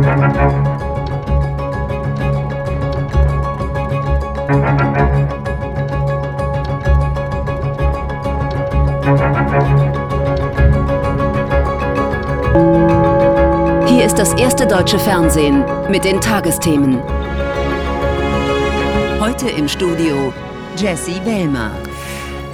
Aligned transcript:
Hier 0.00 0.08
ist 14.06 14.18
das 14.18 14.32
erste 14.34 14.66
deutsche 14.66 14.98
Fernsehen 14.98 15.64
mit 15.90 16.04
den 16.04 16.18
Tagesthemen. 16.18 17.02
Heute 19.20 19.50
im 19.50 19.68
Studio 19.68 20.32
Jesse 20.76 21.22
Wellmer. 21.26 21.72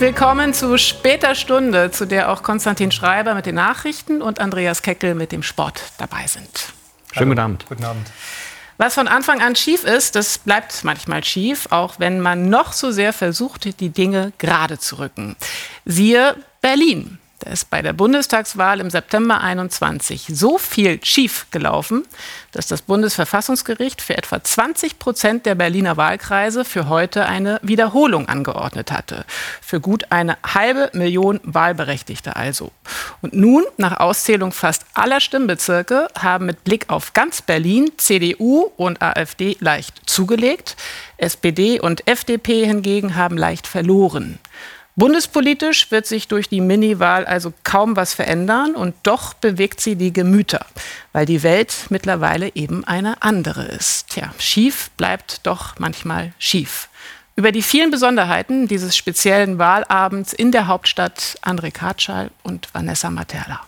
Willkommen 0.01 0.53
zu 0.53 0.79
später 0.79 1.37
Stunde, 1.37 1.93
zu 1.93 2.07
der 2.07 2.33
auch 2.33 2.43
Konstantin 2.43 2.91
Schreiber 2.91 3.35
mit 3.35 3.47
den 3.47 3.55
Nachrichten 3.55 4.21
und 4.21 4.41
Andreas 4.41 4.83
Keckel 4.83 5.15
mit 5.15 5.31
dem 5.31 5.45
Sport 5.45 5.81
dabei 5.99 6.27
sind. 6.27 6.76
Schönen 7.17 7.31
guten 7.31 7.41
Abend. 7.41 7.67
Guten 7.67 7.85
Abend. 7.85 8.07
Was 8.79 8.95
von 8.95 9.09
Anfang 9.09 9.41
an 9.41 9.57
schief 9.57 9.85
ist, 9.85 10.17
das 10.17 10.37
bleibt 10.37 10.85
manchmal 10.85 11.25
schief, 11.25 11.69
auch 11.71 11.99
wenn 11.99 12.21
man 12.21 12.51
noch 12.51 12.75
so 12.75 12.91
sehr 12.91 13.15
versucht, 13.15 13.81
die 13.81 13.89
Dinge 13.89 14.33
gerade 14.37 14.79
zu 14.79 14.99
rücken. 14.99 15.35
Siehe 15.87 16.37
Berlin. 16.61 17.19
Da 17.41 17.51
ist 17.51 17.69
bei 17.69 17.83
der 17.83 17.93
Bundestagswahl 17.93 18.81
im 18.81 18.89
September 18.89 19.43
21 19.43 20.29
so 20.33 20.57
viel 20.57 21.05
schief 21.05 21.47
gelaufen, 21.51 22.07
dass 22.53 22.67
das 22.67 22.81
Bundesverfassungsgericht 22.81 24.01
für 24.01 24.17
etwa 24.17 24.43
20 24.43 24.99
Prozent 24.99 25.45
der 25.45 25.55
Berliner 25.55 25.99
Wahlkreise 25.99 26.65
für 26.65 26.89
heute 26.89 27.27
eine 27.27 27.61
Wiederholung 27.63 28.27
angeordnet 28.27 28.91
hatte. 28.91 29.27
Für 29.61 29.81
gut 29.81 30.07
eine 30.11 30.39
halbe 30.47 30.91
Million 30.95 31.41
Wahlberechtigte 31.43 32.37
also. 32.37 32.73
Und 33.21 33.35
nun, 33.35 33.65
nach 33.77 34.01
Auszählung 34.01 34.53
fast 34.53 34.87
aller 34.95 35.21
Stimmbezirke, 35.21 36.09
haben 36.19 36.47
mit 36.47 36.65
Blick 36.65 36.87
auf 36.89 37.13
ganz 37.13 37.43
Berlin 37.43 37.93
CDU 37.99 38.71
und 38.79 39.03
AfD 39.03 39.59
leicht 39.61 40.09
zugelegt. 40.09 40.77
SPD 41.19 41.81
und 41.81 42.09
FDP 42.09 42.65
hingegen 42.65 43.15
haben 43.15 43.37
leicht 43.37 43.67
verloren. 43.67 44.39
Bundespolitisch 44.99 45.91
wird 45.91 46.07
sich 46.07 46.27
durch 46.27 46.49
die 46.49 46.63
Mini-Wahl 46.63 47.27
also 47.27 47.53
kaum 47.65 47.97
was 47.97 48.15
verändern 48.15 48.75
und 48.75 48.95
doch 49.03 49.35
bewegt 49.35 49.79
sie 49.79 49.95
die 49.95 50.11
Gemüter, 50.11 50.65
weil 51.13 51.27
die 51.27 51.43
Welt 51.43 51.75
mittlerweile 51.91 52.51
eben 52.55 52.83
eine 52.83 53.21
andere 53.23 53.67
ist. 53.67 54.09
Tja, 54.09 54.33
schief 54.39 54.89
bleibt 54.97 55.47
doch 55.47 55.79
manchmal 55.79 56.33
schief. 56.39 56.89
Über 57.37 57.53
die 57.53 57.61
vielen 57.61 57.91
Besonderheiten 57.91 58.69
dieses 58.69 58.97
speziellen 58.97 59.59
Wahlabends 59.59 60.33
in 60.33 60.51
der 60.51 60.67
Hauptstadt 60.67 61.39
André 61.43 61.73
Katschal 61.73 62.31
und 62.43 62.73
Vanessa 62.73 63.11
Materla. 63.11 63.66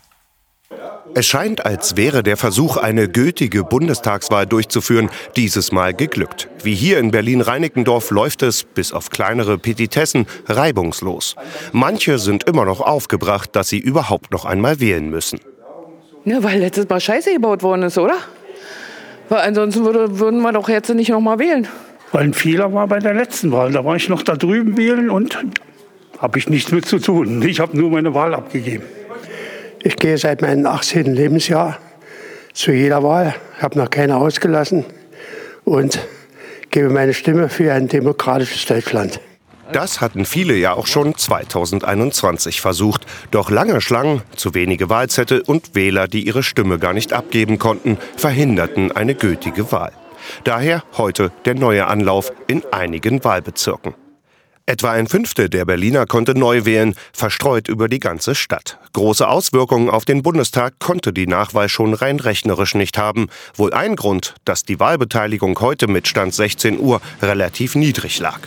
Es 1.14 1.26
scheint, 1.26 1.64
als 1.64 1.96
wäre 1.96 2.22
der 2.22 2.36
Versuch, 2.36 2.76
eine 2.76 3.08
gültige 3.08 3.64
Bundestagswahl 3.64 4.46
durchzuführen, 4.46 5.10
dieses 5.36 5.72
Mal 5.72 5.94
geglückt. 5.94 6.48
Wie 6.62 6.74
hier 6.74 6.98
in 6.98 7.10
Berlin-Reinickendorf 7.10 8.10
läuft 8.10 8.42
es, 8.42 8.64
bis 8.64 8.92
auf 8.92 9.10
kleinere 9.10 9.58
Petitessen, 9.58 10.26
reibungslos. 10.46 11.34
Manche 11.72 12.18
sind 12.18 12.44
immer 12.44 12.64
noch 12.64 12.80
aufgebracht, 12.80 13.56
dass 13.56 13.68
sie 13.68 13.78
überhaupt 13.78 14.32
noch 14.32 14.44
einmal 14.44 14.80
wählen 14.80 15.10
müssen. 15.10 15.40
Ja, 16.24 16.42
weil 16.42 16.60
letztes 16.60 16.88
Mal 16.88 17.00
Scheiße 17.00 17.32
gebaut 17.32 17.62
worden 17.62 17.84
ist, 17.84 17.98
oder? 17.98 18.16
Weil 19.28 19.40
ansonsten 19.40 19.84
würde, 19.84 20.18
würden 20.18 20.40
wir 20.42 20.52
doch 20.52 20.68
jetzt 20.68 20.92
nicht 20.94 21.10
noch 21.10 21.20
mal 21.20 21.38
wählen. 21.38 21.66
Weil 22.12 22.24
ein 22.24 22.34
Fehler 22.34 22.72
war 22.72 22.86
bei 22.86 22.98
der 22.98 23.14
letzten 23.14 23.52
Wahl. 23.52 23.72
Da 23.72 23.84
war 23.84 23.96
ich 23.96 24.08
noch 24.08 24.22
da 24.22 24.36
drüben 24.36 24.76
wählen 24.76 25.10
und 25.10 25.38
habe 26.18 26.38
ich 26.38 26.48
nichts 26.48 26.72
mit 26.72 26.86
zu 26.86 26.98
tun. 26.98 27.42
Ich 27.42 27.60
habe 27.60 27.76
nur 27.76 27.90
meine 27.90 28.14
Wahl 28.14 28.34
abgegeben. 28.34 28.84
Ich 29.82 29.96
gehe 29.96 30.18
seit 30.18 30.42
meinem 30.42 30.66
18. 30.66 31.14
Lebensjahr 31.14 31.78
zu 32.52 32.72
jeder 32.72 33.02
Wahl, 33.02 33.34
habe 33.60 33.78
noch 33.78 33.90
keine 33.90 34.16
ausgelassen 34.16 34.84
und 35.64 36.00
gebe 36.70 36.90
meine 36.90 37.14
Stimme 37.14 37.48
für 37.48 37.72
ein 37.72 37.88
demokratisches 37.88 38.66
Deutschland. 38.66 39.20
Das 39.72 40.00
hatten 40.00 40.24
viele 40.24 40.54
ja 40.54 40.72
auch 40.72 40.86
schon 40.86 41.16
2021 41.16 42.60
versucht. 42.60 43.06
Doch 43.30 43.50
lange 43.50 43.80
Schlangen, 43.80 44.22
zu 44.34 44.54
wenige 44.54 44.88
Wahlzettel 44.88 45.42
und 45.42 45.74
Wähler, 45.74 46.08
die 46.08 46.26
ihre 46.26 46.42
Stimme 46.42 46.78
gar 46.78 46.94
nicht 46.94 47.12
abgeben 47.12 47.58
konnten, 47.58 47.98
verhinderten 48.16 48.92
eine 48.92 49.14
gültige 49.14 49.70
Wahl. 49.70 49.92
Daher 50.44 50.82
heute 50.96 51.30
der 51.44 51.54
neue 51.54 51.86
Anlauf 51.86 52.32
in 52.46 52.62
einigen 52.72 53.22
Wahlbezirken. 53.24 53.94
Etwa 54.68 54.92
ein 54.92 55.06
Fünftel 55.06 55.48
der 55.48 55.64
Berliner 55.64 56.04
konnte 56.04 56.38
neu 56.38 56.66
wählen, 56.66 56.94
verstreut 57.14 57.68
über 57.68 57.88
die 57.88 58.00
ganze 58.00 58.34
Stadt. 58.34 58.78
Große 58.92 59.26
Auswirkungen 59.26 59.88
auf 59.88 60.04
den 60.04 60.22
Bundestag 60.22 60.78
konnte 60.78 61.14
die 61.14 61.26
Nachwahl 61.26 61.70
schon 61.70 61.94
rein 61.94 62.20
rechnerisch 62.20 62.74
nicht 62.74 62.98
haben. 62.98 63.28
Wohl 63.54 63.72
ein 63.72 63.96
Grund, 63.96 64.34
dass 64.44 64.64
die 64.64 64.78
Wahlbeteiligung 64.78 65.58
heute 65.60 65.86
mit 65.86 66.06
Stand 66.06 66.34
16 66.34 66.78
Uhr 66.80 67.00
relativ 67.22 67.76
niedrig 67.76 68.18
lag. 68.18 68.40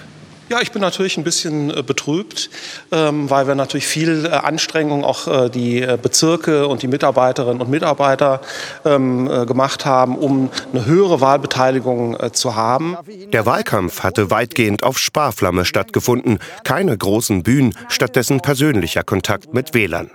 Ja, 0.51 0.59
ich 0.59 0.73
bin 0.73 0.81
natürlich 0.81 1.15
ein 1.15 1.23
bisschen 1.23 1.69
äh, 1.69 1.81
betrübt, 1.81 2.49
ähm, 2.91 3.29
weil 3.29 3.47
wir 3.47 3.55
natürlich 3.55 3.87
viel 3.87 4.25
äh, 4.25 4.31
Anstrengung 4.31 5.05
auch 5.05 5.25
äh, 5.25 5.49
die 5.49 5.87
Bezirke 6.01 6.67
und 6.67 6.81
die 6.81 6.89
Mitarbeiterinnen 6.89 7.61
und 7.61 7.69
Mitarbeiter 7.69 8.41
ähm, 8.83 9.29
gemacht 9.47 9.85
haben, 9.85 10.17
um 10.17 10.49
eine 10.73 10.85
höhere 10.85 11.21
Wahlbeteiligung 11.21 12.17
zu 12.33 12.55
haben. 12.57 12.97
Der 13.31 13.45
Wahlkampf 13.45 14.03
hatte 14.03 14.29
weitgehend 14.29 14.83
auf 14.83 14.99
Sparflamme 14.99 15.63
stattgefunden, 15.63 16.39
keine 16.65 16.97
großen 16.97 17.43
Bühnen, 17.43 17.73
stattdessen 17.87 18.41
persönlicher 18.41 19.03
Kontakt 19.03 19.53
mit 19.53 19.73
Wählern. 19.73 20.11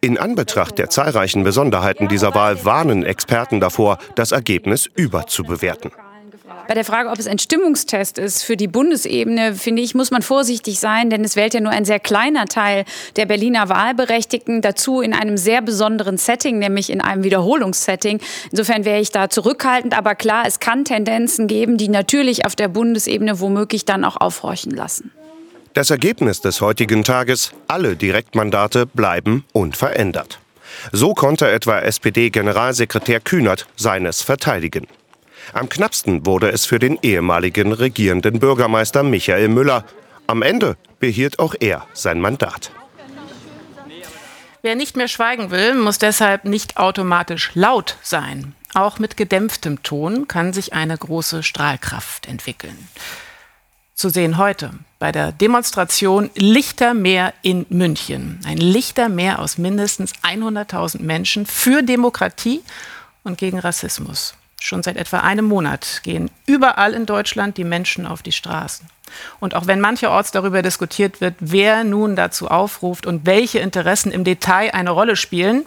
In 0.00 0.16
Anbetracht 0.16 0.78
der 0.78 0.88
zahlreichen 0.88 1.44
Besonderheiten 1.44 2.08
dieser 2.08 2.34
Wahl 2.34 2.64
warnen 2.64 3.04
Experten 3.04 3.60
davor, 3.60 3.98
das 4.14 4.32
Ergebnis 4.32 4.88
überzubewerten. 4.94 5.90
Bei 6.68 6.74
der 6.74 6.84
Frage, 6.84 7.08
ob 7.08 7.18
es 7.18 7.26
ein 7.26 7.38
Stimmungstest 7.38 8.18
ist 8.18 8.42
für 8.42 8.58
die 8.58 8.68
Bundesebene, 8.68 9.54
finde 9.54 9.80
ich, 9.80 9.94
muss 9.94 10.10
man 10.10 10.20
vorsichtig 10.20 10.78
sein, 10.78 11.08
denn 11.08 11.24
es 11.24 11.34
wählt 11.34 11.54
ja 11.54 11.60
nur 11.60 11.72
ein 11.72 11.86
sehr 11.86 11.98
kleiner 11.98 12.44
Teil 12.44 12.84
der 13.16 13.24
Berliner 13.24 13.70
Wahlberechtigten 13.70 14.60
dazu 14.60 15.00
in 15.00 15.14
einem 15.14 15.38
sehr 15.38 15.62
besonderen 15.62 16.18
Setting, 16.18 16.58
nämlich 16.58 16.90
in 16.90 17.00
einem 17.00 17.24
Wiederholungssetting. 17.24 18.20
Insofern 18.50 18.84
wäre 18.84 19.00
ich 19.00 19.10
da 19.10 19.30
zurückhaltend, 19.30 19.96
aber 19.96 20.14
klar, 20.14 20.44
es 20.46 20.60
kann 20.60 20.84
Tendenzen 20.84 21.46
geben, 21.46 21.78
die 21.78 21.88
natürlich 21.88 22.44
auf 22.44 22.54
der 22.54 22.68
Bundesebene 22.68 23.40
womöglich 23.40 23.86
dann 23.86 24.04
auch 24.04 24.18
aufhorchen 24.18 24.72
lassen. 24.72 25.10
Das 25.72 25.88
Ergebnis 25.88 26.42
des 26.42 26.60
heutigen 26.60 27.02
Tages, 27.02 27.52
alle 27.66 27.96
Direktmandate 27.96 28.84
bleiben 28.84 29.46
unverändert. 29.54 30.38
So 30.92 31.14
konnte 31.14 31.50
etwa 31.50 31.80
SPD-Generalsekretär 31.80 33.20
Kühnert 33.20 33.66
seines 33.76 34.20
verteidigen. 34.20 34.86
Am 35.52 35.68
knappsten 35.68 36.26
wurde 36.26 36.50
es 36.50 36.66
für 36.66 36.78
den 36.78 36.98
ehemaligen 37.02 37.72
regierenden 37.72 38.38
Bürgermeister 38.38 39.02
Michael 39.02 39.48
Müller. 39.48 39.84
Am 40.26 40.42
Ende 40.42 40.76
behielt 41.00 41.38
auch 41.38 41.54
er 41.58 41.86
sein 41.94 42.20
Mandat. 42.20 42.70
Wer 44.60 44.74
nicht 44.74 44.96
mehr 44.96 45.08
schweigen 45.08 45.50
will, 45.50 45.74
muss 45.74 45.98
deshalb 45.98 46.44
nicht 46.44 46.76
automatisch 46.76 47.52
laut 47.54 47.96
sein. 48.02 48.54
Auch 48.74 48.98
mit 48.98 49.16
gedämpftem 49.16 49.82
Ton 49.82 50.28
kann 50.28 50.52
sich 50.52 50.72
eine 50.72 50.98
große 50.98 51.42
Strahlkraft 51.42 52.26
entwickeln. 52.26 52.76
Zu 53.94 54.10
sehen 54.10 54.36
heute 54.36 54.70
bei 54.98 55.10
der 55.10 55.32
Demonstration 55.32 56.30
Lichtermeer 56.34 57.34
in 57.42 57.66
München. 57.68 58.40
Ein 58.44 58.58
Lichtermeer 58.58 59.40
aus 59.40 59.58
mindestens 59.58 60.12
100.000 60.22 61.02
Menschen 61.02 61.46
für 61.46 61.82
Demokratie 61.82 62.60
und 63.24 63.38
gegen 63.38 63.58
Rassismus. 63.58 64.37
Schon 64.60 64.82
seit 64.82 64.96
etwa 64.96 65.20
einem 65.20 65.44
Monat 65.44 66.00
gehen 66.02 66.30
überall 66.46 66.92
in 66.92 67.06
Deutschland 67.06 67.56
die 67.56 67.64
Menschen 67.64 68.06
auf 68.06 68.22
die 68.22 68.32
Straßen. 68.32 68.86
Und 69.40 69.54
auch 69.54 69.66
wenn 69.66 69.80
mancherorts 69.80 70.32
darüber 70.32 70.62
diskutiert 70.62 71.20
wird, 71.20 71.34
wer 71.40 71.84
nun 71.84 72.16
dazu 72.16 72.48
aufruft 72.48 73.06
und 73.06 73.24
welche 73.24 73.60
Interessen 73.60 74.12
im 74.12 74.24
Detail 74.24 74.72
eine 74.72 74.90
Rolle 74.90 75.16
spielen, 75.16 75.64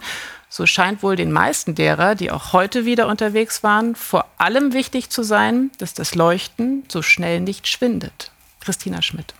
so 0.48 0.66
scheint 0.66 1.02
wohl 1.02 1.16
den 1.16 1.32
meisten 1.32 1.74
derer, 1.74 2.14
die 2.14 2.30
auch 2.30 2.52
heute 2.52 2.84
wieder 2.84 3.08
unterwegs 3.08 3.62
waren, 3.62 3.96
vor 3.96 4.26
allem 4.36 4.74
wichtig 4.74 5.08
zu 5.08 5.22
sein, 5.22 5.70
dass 5.78 5.94
das 5.94 6.14
Leuchten 6.14 6.84
so 6.88 7.00
schnell 7.00 7.40
nicht 7.40 7.66
schwindet. 7.66 8.30
Christina 8.60 9.00
Schmidt. 9.00 9.32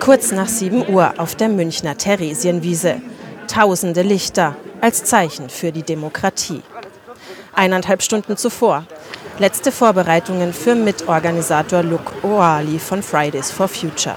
Kurz 0.00 0.32
nach 0.32 0.48
7 0.48 0.86
Uhr 0.88 1.14
auf 1.16 1.34
der 1.34 1.48
Münchner 1.48 1.96
Theresienwiese. 1.96 3.00
Tausende 3.48 4.02
Lichter 4.02 4.56
als 4.82 5.04
Zeichen 5.04 5.48
für 5.48 5.72
die 5.72 5.82
Demokratie 5.82 6.62
eineinhalb 7.54 8.02
Stunden 8.02 8.36
zuvor. 8.36 8.84
Letzte 9.38 9.72
Vorbereitungen 9.72 10.52
für 10.52 10.74
Mitorganisator 10.74 11.82
Luke 11.82 12.12
Oali 12.22 12.78
von 12.78 13.02
Fridays 13.02 13.50
for 13.50 13.68
Future. 13.68 14.16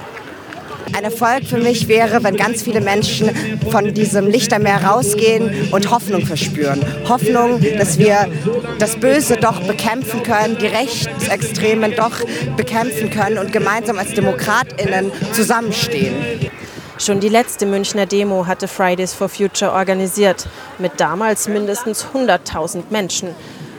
Ein 0.96 1.04
Erfolg 1.04 1.44
für 1.44 1.58
mich 1.58 1.88
wäre, 1.88 2.22
wenn 2.22 2.36
ganz 2.36 2.62
viele 2.62 2.80
Menschen 2.80 3.30
von 3.70 3.92
diesem 3.92 4.28
Lichtermeer 4.28 4.84
rausgehen 4.84 5.72
und 5.72 5.90
Hoffnung 5.90 6.24
verspüren. 6.24 6.80
Hoffnung, 7.08 7.60
dass 7.76 7.98
wir 7.98 8.28
das 8.78 8.96
Böse 8.96 9.36
doch 9.36 9.60
bekämpfen 9.62 10.22
können, 10.22 10.56
die 10.58 10.66
Rechtsextremen 10.66 11.94
doch 11.96 12.20
bekämpfen 12.56 13.10
können 13.10 13.38
und 13.38 13.52
gemeinsam 13.52 13.98
als 13.98 14.14
DemokratInnen 14.14 15.10
zusammenstehen. 15.32 16.14
Schon 16.98 17.20
die 17.20 17.28
letzte 17.28 17.66
Münchner 17.66 18.06
Demo 18.06 18.46
hatte 18.46 18.68
Fridays 18.68 19.12
for 19.12 19.28
Future 19.28 19.72
organisiert, 19.72 20.48
mit 20.78 20.92
damals 20.98 21.46
mindestens 21.46 22.06
100.000 22.14 22.84
Menschen. 22.88 23.34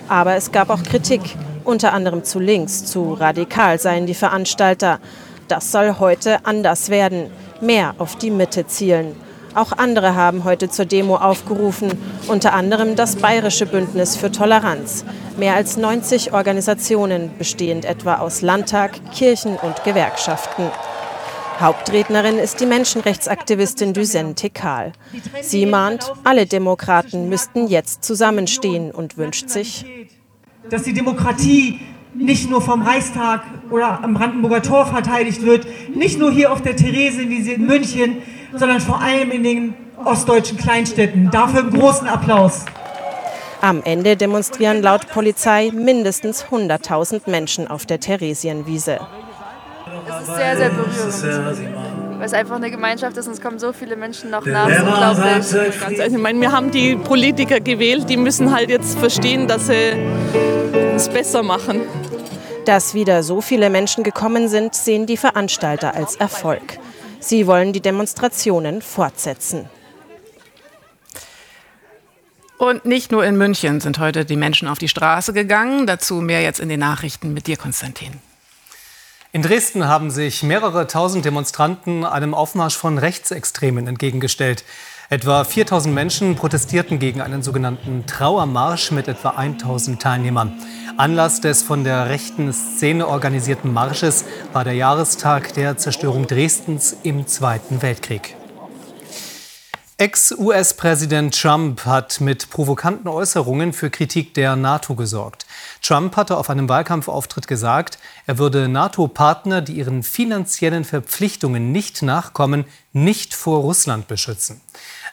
Aber 0.08 0.36
es 0.36 0.52
gab 0.52 0.69
auch 0.69 0.84
Kritik, 0.84 1.22
unter 1.64 1.94
anderem 1.94 2.24
zu 2.24 2.40
links, 2.40 2.86
zu 2.86 3.14
radikal 3.14 3.80
seien 3.80 4.06
die 4.06 4.14
Veranstalter. 4.14 5.00
Das 5.48 5.72
soll 5.72 5.96
heute 5.98 6.46
anders 6.46 6.90
werden, 6.90 7.31
mehr 7.60 7.96
auf 7.98 8.18
die 8.18 8.30
Mitte 8.30 8.68
zielen. 8.68 9.16
Auch 9.56 9.72
andere 9.72 10.13
haben 10.13 10.44
heute 10.44 10.70
zur 10.70 10.86
Demo 10.86 11.16
aufgerufen, 11.16 11.92
unter 12.28 12.54
anderem 12.54 12.96
das 12.96 13.16
Bayerische 13.16 13.66
Bündnis 13.66 14.16
für 14.16 14.31
Toleranz. 14.31 15.04
Mehr 15.38 15.56
als 15.56 15.75
90 15.75 16.34
Organisationen, 16.34 17.31
bestehend 17.40 17.84
etwa 17.84 18.20
aus 18.20 18.44
Landtag, 18.44 18.92
Kirchen 19.12 19.56
und 19.56 19.84
Gewerkschaften. 19.84 20.70
Hauptrednerin 21.88 22.38
ist 22.38 22.60
die 22.60 22.66
Menschenrechtsaktivistin 22.66 23.94
Duzen 23.94 24.36
Tekal. 24.36 24.92
Sie 25.42 25.66
mahnt, 25.66 26.12
alle 26.25 26.45
Demokraten 26.45 27.30
müssten 27.30 27.68
jetzt 27.68 28.04
zusammenstehen 28.04 28.92
und 28.92 29.18
wünscht 29.18 29.48
sich, 29.48 29.86
dass 30.69 30.84
die 30.84 30.94
Demokratie 30.94 31.80
nicht 32.13 32.50
nur 32.50 32.60
vom 32.62 32.81
Reichstag 32.81 33.44
oder 33.72 34.04
am 34.04 34.16
Brandenburger 34.16 34.62
Tor 34.62 34.86
verteidigt 34.86 35.44
wird, 35.44 35.66
nicht 35.95 36.19
nur 36.19 36.30
hier 36.30 36.51
auf 36.51 36.62
der 36.62 36.75
Theresienwiese 36.75 37.54
in 37.54 37.66
München, 37.66 38.18
sondern 38.54 38.81
vor 38.81 39.00
allem 39.00 39.31
in 39.31 39.44
den 39.44 39.74
ostdeutschen 40.04 40.57
Kleinstädten. 40.57 41.31
Dafür 41.31 41.62
einen 41.62 41.72
großen 41.72 42.10
Applaus. 42.10 42.66
Am 43.62 43.81
Ende 43.86 44.18
demonstrieren 44.18 44.81
laut 44.81 45.07
Polizei 45.07 45.72
mindestens 45.74 46.44
100.000 46.44 47.30
Menschen 47.30 47.69
auf 47.69 47.86
der 47.86 48.01
Theresienwiese. 48.01 49.00
Es 50.07 50.27
ist 50.27 50.36
sehr, 50.36 50.57
sehr 50.57 50.69
berührend. 50.69 52.18
Weil 52.18 52.25
es 52.25 52.33
einfach 52.33 52.56
eine 52.56 52.71
Gemeinschaft 52.71 53.15
ist 53.18 53.27
und 53.27 53.33
es 53.33 53.42
kommen 53.42 53.59
so 53.59 53.74
viele 53.74 53.95
Menschen 53.95 54.31
noch 54.31 54.45
nach. 54.45 54.68
Das 54.68 54.77
ist 54.77 55.54
unglaublich. 55.54 56.00
Also 56.01 56.15
ich 56.15 56.21
meine, 56.21 56.42
wir 56.42 56.51
haben 56.51 56.71
die 56.71 56.95
Politiker 56.95 57.59
gewählt, 57.59 58.09
die 58.09 58.18
müssen 58.18 58.51
halt 58.51 58.69
jetzt 58.69 58.98
verstehen, 58.98 59.48
dass 59.48 59.68
sie 59.68 59.94
es 60.95 61.09
besser 61.09 61.44
machen. 61.44 61.81
Dass 62.65 62.94
wieder 62.94 63.24
so 63.24 63.39
viele 63.42 63.69
Menschen 63.69 64.04
gekommen 64.04 64.48
sind, 64.50 64.75
sehen 64.75 65.06
die 65.06 65.18
Veranstalter 65.18 65.94
als 65.95 66.15
Erfolg. 66.15 66.80
Sie 67.19 67.48
wollen 67.48 67.71
die 67.71 67.81
Demonstrationen 67.81 68.81
fortsetzen. 68.81 69.69
Und 72.57 72.86
nicht 72.86 73.12
nur 73.12 73.24
in 73.24 73.38
München 73.38 73.80
sind 73.80 74.00
heute 74.00 74.25
die 74.25 74.36
Menschen 74.36 74.68
auf 74.68 74.80
die 74.80 74.88
Straße 74.88 75.31
gegangen. 75.31 75.86
Dazu 75.86 76.15
mehr 76.15 76.42
jetzt 76.42 76.60
in 76.60 76.69
den 76.69 76.80
Nachrichten 76.80 77.33
mit 77.33 77.45
dir, 77.45 77.56
Konstantin. 77.56 78.13
In 79.33 79.41
Dresden 79.41 79.88
haben 79.88 80.09
sich 80.09 80.41
mehrere 80.41 80.88
tausend 80.88 81.25
Demonstranten 81.25 82.06
einem 82.06 82.33
Aufmarsch 82.33 82.77
von 82.77 82.97
Rechtsextremen 82.97 83.85
entgegengestellt. 83.85 84.63
Etwa 85.09 85.44
4000 85.44 85.94
Menschen 85.94 86.35
protestierten 86.35 86.97
gegen 86.97 87.21
einen 87.21 87.44
sogenannten 87.44 88.06
Trauermarsch 88.06 88.91
mit 88.91 89.09
etwa 89.09 89.31
1000 89.31 90.01
Teilnehmern. 90.01 90.53
Anlass 90.95 91.41
des 91.41 91.62
von 91.62 91.83
der 91.83 92.09
rechten 92.09 92.51
Szene 92.53 93.07
organisierten 93.07 93.74
Marsches 93.74 94.24
war 94.53 94.63
der 94.63 94.74
Jahrestag 94.74 95.53
der 95.53 95.77
Zerstörung 95.77 96.25
Dresdens 96.25 96.95
im 97.03 97.27
Zweiten 97.27 97.81
Weltkrieg. 97.81 98.35
Ex-US-Präsident 100.00 101.42
Trump 101.42 101.84
hat 101.86 102.22
mit 102.22 102.52
provokanten 102.52 103.08
Äußerungen 103.08 103.74
für 103.74 103.90
Kritik 103.90 104.36
der 104.36 104.56
NATO 104.56 104.94
gesorgt. 104.94 105.48
Trump 105.82 106.16
hatte 106.18 106.38
auf 106.38 106.52
einem 106.52 106.70
Wahlkampfauftritt 106.70 107.48
gesagt, 107.48 107.98
er 108.28 108.38
würde 108.38 108.68
NATO-Partner, 108.68 109.62
die 109.62 109.74
ihren 109.74 110.04
finanziellen 110.04 110.84
Verpflichtungen 110.84 111.72
nicht 111.72 112.04
nachkommen, 112.04 112.66
nicht 112.94 113.34
vor 113.34 113.62
Russland 113.62 114.08
beschützen. 114.08 114.62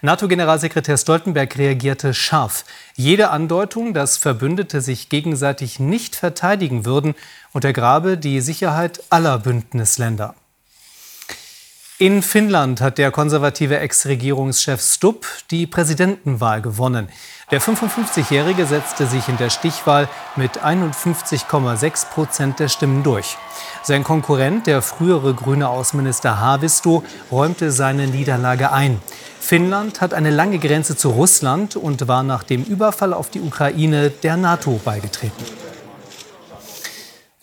NATO-Generalsekretär 0.02 0.98
Stoltenberg 0.98 1.56
reagierte 1.56 2.12
scharf. 2.12 2.66
Jede 2.94 3.30
Andeutung, 3.30 3.94
dass 3.94 4.18
Verbündete 4.18 4.82
sich 4.82 5.08
gegenseitig 5.08 5.80
nicht 5.80 6.14
verteidigen 6.14 6.84
würden, 6.84 7.14
untergrabe 7.54 8.18
die 8.18 8.42
Sicherheit 8.42 9.02
aller 9.08 9.38
Bündnisländer. 9.38 10.34
In 12.00 12.22
Finnland 12.22 12.80
hat 12.80 12.98
der 12.98 13.12
konservative 13.12 13.78
Ex-Regierungschef 13.78 14.82
Stubb 14.82 15.26
die 15.52 15.68
Präsidentenwahl 15.68 16.60
gewonnen. 16.60 17.08
Der 17.52 17.62
55-Jährige 17.62 18.66
setzte 18.66 19.06
sich 19.06 19.28
in 19.28 19.36
der 19.36 19.48
Stichwahl 19.48 20.08
mit 20.34 20.64
51,6 20.64 22.06
Prozent 22.10 22.58
der 22.58 22.66
Stimmen 22.66 23.04
durch. 23.04 23.36
Sein 23.84 24.02
Konkurrent, 24.02 24.66
der 24.66 24.82
frühere 24.82 25.34
grüne 25.34 25.68
Außenminister 25.68 26.40
Haavisto, 26.40 27.04
räumte 27.30 27.70
seine 27.70 28.08
Niederlage 28.08 28.72
ein. 28.72 29.00
Finnland 29.38 30.00
hat 30.00 30.14
eine 30.14 30.30
lange 30.30 30.58
Grenze 30.58 30.96
zu 30.96 31.10
Russland 31.10 31.76
und 31.76 32.08
war 32.08 32.24
nach 32.24 32.42
dem 32.42 32.64
Überfall 32.64 33.14
auf 33.14 33.30
die 33.30 33.40
Ukraine 33.40 34.10
der 34.10 34.36
NATO 34.36 34.80
beigetreten. 34.84 35.63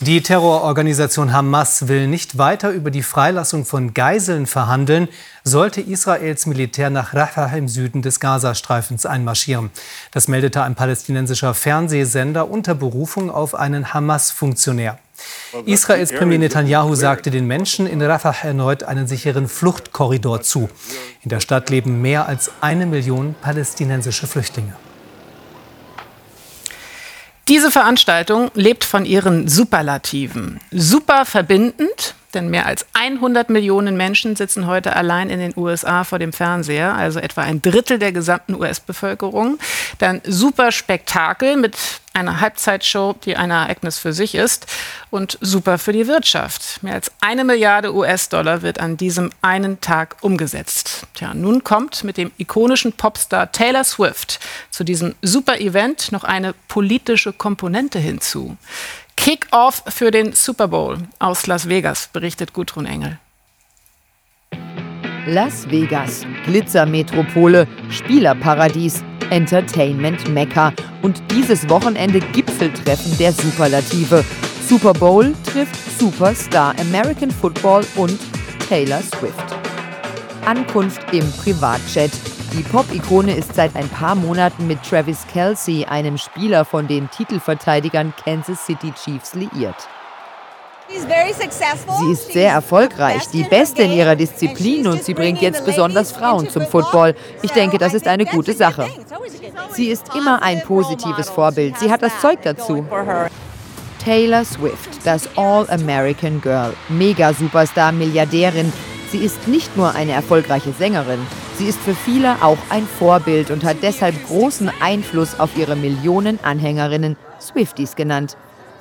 Die 0.03 0.23
Terrororganisation 0.23 1.31
Hamas 1.31 1.87
will 1.87 2.07
nicht 2.07 2.39
weiter 2.39 2.71
über 2.71 2.89
die 2.89 3.03
Freilassung 3.03 3.65
von 3.65 3.93
Geiseln 3.93 4.47
verhandeln, 4.47 5.07
sollte 5.43 5.79
Israels 5.79 6.47
Militär 6.47 6.89
nach 6.89 7.13
Rafah 7.13 7.55
im 7.55 7.67
Süden 7.67 8.01
des 8.01 8.19
Gazastreifens 8.19 9.05
einmarschieren. 9.05 9.69
Das 10.11 10.27
meldete 10.27 10.63
ein 10.63 10.73
palästinensischer 10.73 11.53
Fernsehsender 11.53 12.49
unter 12.49 12.73
Berufung 12.73 13.29
auf 13.29 13.53
einen 13.53 13.93
Hamas-Funktionär. 13.93 14.97
Israels 15.67 16.11
Premier 16.11 16.39
Netanyahu 16.39 16.95
sagte 16.95 17.29
den 17.29 17.45
Menschen 17.45 17.85
in 17.85 18.01
Rafah 18.01 18.37
erneut 18.41 18.81
einen 18.81 19.05
sicheren 19.05 19.47
Fluchtkorridor 19.47 20.41
zu. 20.41 20.67
In 21.21 21.29
der 21.29 21.41
Stadt 21.41 21.69
leben 21.69 22.01
mehr 22.01 22.27
als 22.27 22.49
eine 22.59 22.87
Million 22.87 23.35
palästinensische 23.39 24.25
Flüchtlinge. 24.25 24.73
Diese 27.51 27.69
Veranstaltung 27.69 28.49
lebt 28.53 28.85
von 28.85 29.03
ihren 29.03 29.49
Superlativen. 29.49 30.61
Super 30.71 31.25
verbindend, 31.25 32.15
denn 32.33 32.47
mehr 32.47 32.65
als 32.65 32.85
100 32.93 33.49
Millionen 33.49 33.97
Menschen 33.97 34.37
sitzen 34.37 34.67
heute 34.67 34.95
allein 34.95 35.29
in 35.29 35.41
den 35.41 35.51
USA 35.57 36.05
vor 36.05 36.17
dem 36.17 36.31
Fernseher, 36.31 36.95
also 36.95 37.19
etwa 37.19 37.41
ein 37.41 37.61
Drittel 37.61 37.99
der 37.99 38.13
gesamten 38.13 38.55
US-Bevölkerung. 38.55 39.59
Dann 39.97 40.21
super 40.23 40.71
Spektakel 40.71 41.57
mit 41.57 41.75
einer 42.13 42.41
Halbzeitshow, 42.41 43.15
die 43.23 43.37
ein 43.37 43.51
Ereignis 43.51 43.97
für 43.97 44.13
sich 44.13 44.35
ist 44.35 44.67
und 45.09 45.37
super 45.41 45.77
für 45.77 45.93
die 45.93 46.07
Wirtschaft. 46.07 46.83
Mehr 46.83 46.93
als 46.93 47.11
eine 47.21 47.43
Milliarde 47.43 47.93
US-Dollar 47.93 48.61
wird 48.61 48.79
an 48.79 48.97
diesem 48.97 49.31
einen 49.41 49.79
Tag 49.81 50.17
umgesetzt. 50.21 51.07
Tja, 51.13 51.33
nun 51.33 51.63
kommt 51.63 52.03
mit 52.03 52.17
dem 52.17 52.31
ikonischen 52.37 52.93
Popstar 52.93 53.51
Taylor 53.51 53.83
Swift 53.83 54.39
zu 54.69 54.83
diesem 54.83 55.15
super 55.21 55.59
Event 55.59 56.11
noch 56.11 56.23
eine 56.23 56.53
politische 56.67 57.33
Komponente 57.33 57.99
hinzu. 57.99 58.57
Kick-off 59.15 59.83
für 59.87 60.11
den 60.11 60.33
Super 60.33 60.67
Bowl 60.67 60.97
aus 61.19 61.45
Las 61.47 61.69
Vegas, 61.69 62.09
berichtet 62.11 62.53
Gudrun 62.53 62.85
Engel. 62.85 63.19
Las 65.27 65.69
Vegas, 65.69 66.25
Glitzermetropole, 66.45 67.67
Spielerparadies, 67.91 69.03
Entertainment-Mekka 69.31 70.73
und 71.01 71.21
dieses 71.31 71.67
Wochenende 71.69 72.19
Gipfeltreffen 72.19 73.17
der 73.17 73.31
Superlative. 73.31 74.23
Super 74.67 74.93
Bowl 74.93 75.33
trifft 75.43 75.75
Superstar 75.99 76.75
American 76.79 77.31
Football 77.31 77.83
und 77.95 78.19
Taylor 78.69 79.01
Swift. 79.01 79.55
Ankunft 80.45 81.01
im 81.13 81.29
Privatjet. 81.43 82.11
Die 82.53 82.63
Pop-Ikone 82.63 83.35
ist 83.35 83.55
seit 83.55 83.75
ein 83.75 83.87
paar 83.89 84.15
Monaten 84.15 84.67
mit 84.67 84.83
Travis 84.83 85.25
Kelsey, 85.31 85.85
einem 85.85 86.17
Spieler 86.17 86.65
von 86.65 86.87
den 86.87 87.09
Titelverteidigern 87.09 88.13
Kansas 88.23 88.65
City 88.65 88.91
Chiefs, 88.93 89.33
liiert. 89.33 89.75
Sie 90.89 92.11
ist 92.11 92.33
sehr 92.33 92.51
erfolgreich, 92.51 93.27
die 93.31 93.43
Beste 93.43 93.83
in 93.83 93.93
ihrer 93.93 94.15
Disziplin 94.15 94.87
und 94.87 95.03
sie 95.03 95.13
bringt 95.13 95.41
jetzt 95.41 95.65
besonders 95.65 96.11
Frauen 96.11 96.49
zum 96.49 96.65
Football. 96.65 97.15
Ich 97.41 97.51
denke, 97.51 97.77
das 97.77 97.93
ist 97.93 98.07
eine 98.07 98.25
gute 98.25 98.53
Sache. 98.53 98.87
Sie 99.71 99.87
ist 99.87 100.13
immer 100.15 100.41
ein 100.41 100.61
positives 100.63 101.29
Vorbild. 101.29 101.77
Sie 101.77 101.91
hat 101.91 102.01
das 102.01 102.19
Zeug 102.19 102.39
dazu. 102.43 102.85
Taylor 104.03 104.43
Swift, 104.43 105.05
das 105.05 105.29
All-American 105.37 106.41
Girl, 106.41 106.73
Mega-Superstar, 106.89 107.91
Milliardärin. 107.91 108.71
Sie 109.11 109.19
ist 109.19 109.47
nicht 109.47 109.77
nur 109.77 109.93
eine 109.93 110.13
erfolgreiche 110.13 110.71
Sängerin, 110.71 111.19
Sie 111.61 111.67
ist 111.67 111.79
für 111.79 111.93
viele 111.93 112.41
auch 112.41 112.57
ein 112.69 112.87
Vorbild 112.87 113.51
und 113.51 113.63
hat 113.63 113.77
deshalb 113.83 114.15
großen 114.25 114.71
Einfluss 114.81 115.39
auf 115.39 115.55
ihre 115.55 115.75
Millionen 115.75 116.39
Anhängerinnen, 116.43 117.17
Swifties 117.39 117.95
genannt. 117.95 118.35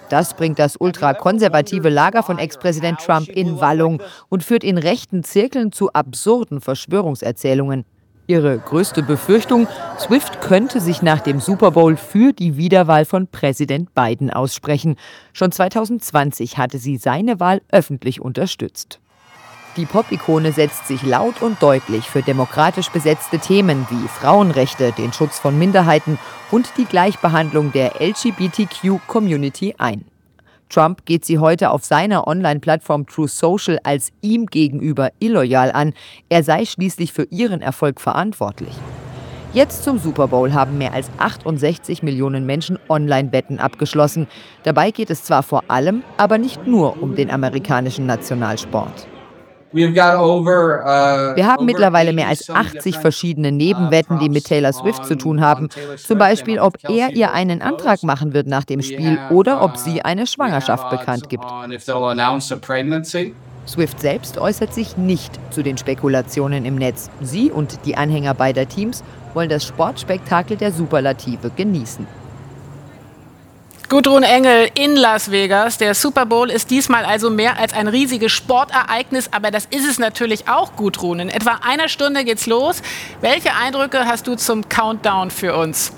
Das 0.09 0.33
bringt 0.33 0.59
das 0.59 0.77
ultrakonservative 0.79 1.91
Lager 1.91 2.23
von 2.23 2.39
Ex-Präsident 2.39 3.01
Trump 3.01 3.29
in 3.29 3.61
Wallung 3.61 4.03
und 4.31 4.43
führt 4.45 4.65
in 4.65 4.79
rechten 4.79 5.25
Zirkeln 5.25 5.73
zu 5.73 5.93
absurden 5.93 6.63
Verschwörungserzählungen. 6.63 7.85
Ihre 8.27 8.59
größte 8.59 9.03
Befürchtung, 9.03 9.67
Swift 9.99 10.41
könnte 10.41 10.81
sich 10.81 11.03
nach 11.03 11.21
dem 11.21 11.41
Super 11.41 11.73
Bowl 11.73 11.97
für 11.97 12.33
die 12.33 12.57
Wiederwahl 12.57 13.05
von 13.05 13.27
Präsident 13.27 13.95
Biden 13.95 14.31
aussprechen. 14.31 14.97
Schon 15.33 15.51
2020 15.51 16.57
hatte 16.57 16.79
sie 16.79 16.97
seine 16.97 17.41
Wahl 17.41 17.61
öffentlich 17.71 18.21
unterstützt. 18.21 19.01
Die 19.77 19.87
Pop-Ikone 19.87 20.53
setzt 20.53 20.89
sich 20.89 21.03
laut 21.05 21.43
und 21.43 21.63
deutlich 21.63 22.11
für 22.11 22.23
demokratisch 22.23 22.89
besetzte 22.91 23.39
Themen 23.39 23.87
wie 23.89 24.09
Frauenrechte, 24.09 24.93
den 24.93 25.13
Schutz 25.13 25.39
von 25.39 25.57
Minderheiten 25.59 26.19
und 26.51 26.73
die 26.77 26.87
Gleichbehandlung 26.87 27.71
der 27.71 28.01
LGBTQ-Community 28.01 29.77
ein. 29.79 30.10
Trump 30.71 31.05
geht 31.05 31.25
sie 31.25 31.39
heute 31.39 31.71
auf 31.71 31.85
seiner 31.85 32.27
Online-Plattform 32.27 33.07
True 33.07 33.29
Social 33.29 33.79
als 33.83 34.13
ihm 34.23 34.47
gegenüber 34.47 35.11
illoyal 35.19 35.73
an. 35.73 35.93
Er 36.29 36.43
sei 36.43 36.65
schließlich 36.65 37.13
für 37.13 37.25
ihren 37.25 37.61
Erfolg 37.61 38.01
verantwortlich. 38.01 38.75
Jetzt 39.53 39.83
zum 39.83 39.99
Super 39.99 40.29
Bowl 40.29 40.53
haben 40.53 40.79
mehr 40.79 40.93
als 40.93 41.11
68 41.19 42.05
Millionen 42.05 42.47
Menschen 42.47 42.79
Online-Betten 42.89 43.59
abgeschlossen. 43.59 44.29
Dabei 44.63 44.93
geht 44.93 45.11
es 45.11 45.25
zwar 45.25 45.43
vor 45.43 45.65
allem, 45.67 46.05
aber 46.17 46.39
nicht 46.39 46.69
nur 46.69 47.03
um 47.03 47.17
den 47.17 47.33
amerikanischen 47.33 48.07
Nationalsport. 48.07 49.10
Uh, 49.73 51.37
Wir 51.37 51.47
haben 51.47 51.65
mittlerweile 51.65 52.13
mehr 52.13 52.29
als 52.29 52.51
80 52.51 52.97
verschiedene 52.97 53.53
Nebenwetten, 53.53 54.19
die 54.19 54.29
mit 54.29 54.45
Taylor 54.45 54.73
Swift 54.73 55.05
zu 55.05 55.17
tun 55.17 55.41
haben. 55.41 55.69
Zum 55.97 56.19
Beispiel, 56.19 56.59
ob 56.59 56.77
er 56.89 57.11
ihr 57.11 57.33
einen 57.33 57.63
Antrag 57.63 58.03
machen 58.03 58.35
wird 58.35 58.47
nach 58.47 58.65
dem 58.65 58.83
Spiel 58.83 59.19
oder 59.31 59.63
ob 59.63 59.77
sie 59.77 60.03
eine 60.03 60.27
Schwangerschaft 60.27 60.91
bekannt 60.91 61.29
gibt. 61.29 61.45
Swift 63.67 64.01
selbst 64.01 64.39
äußert 64.39 64.75
sich 64.75 64.97
nicht 64.97 65.39
zu 65.51 65.63
den 65.63 65.79
Spekulationen 65.79 66.65
im 66.65 66.75
Netz. 66.75 67.11
Sie 67.21 67.51
und 67.51 67.79
die 67.85 67.97
Anhänger 67.97 68.35
beider 68.35 68.69
Teams 68.69 69.05
wollen 69.35 69.49
das 69.49 69.65
Sportspektakel 69.65 70.57
der 70.57 70.73
Superlative 70.73 71.51
genießen. 71.55 72.07
Gudrun 73.91 74.23
Engel 74.23 74.71
in 74.77 74.95
Las 74.95 75.33
Vegas. 75.33 75.77
Der 75.77 75.97
Super 75.97 76.25
Bowl 76.25 76.49
ist 76.49 76.71
diesmal 76.71 77.05
also 77.05 77.29
mehr 77.29 77.59
als 77.59 77.73
ein 77.73 77.89
riesiges 77.89 78.31
Sportereignis, 78.31 79.29
aber 79.33 79.51
das 79.51 79.65
ist 79.65 79.85
es 79.85 79.99
natürlich 79.99 80.49
auch, 80.49 80.77
Gudrun. 80.77 81.19
In 81.19 81.29
etwa 81.29 81.59
einer 81.69 81.89
Stunde 81.89 82.23
geht's 82.23 82.47
los. 82.47 82.83
Welche 83.21 83.53
Eindrücke 83.53 84.07
hast 84.07 84.29
du 84.29 84.37
zum 84.37 84.69
Countdown 84.69 85.33
für 85.33 85.57
uns? 85.57 85.91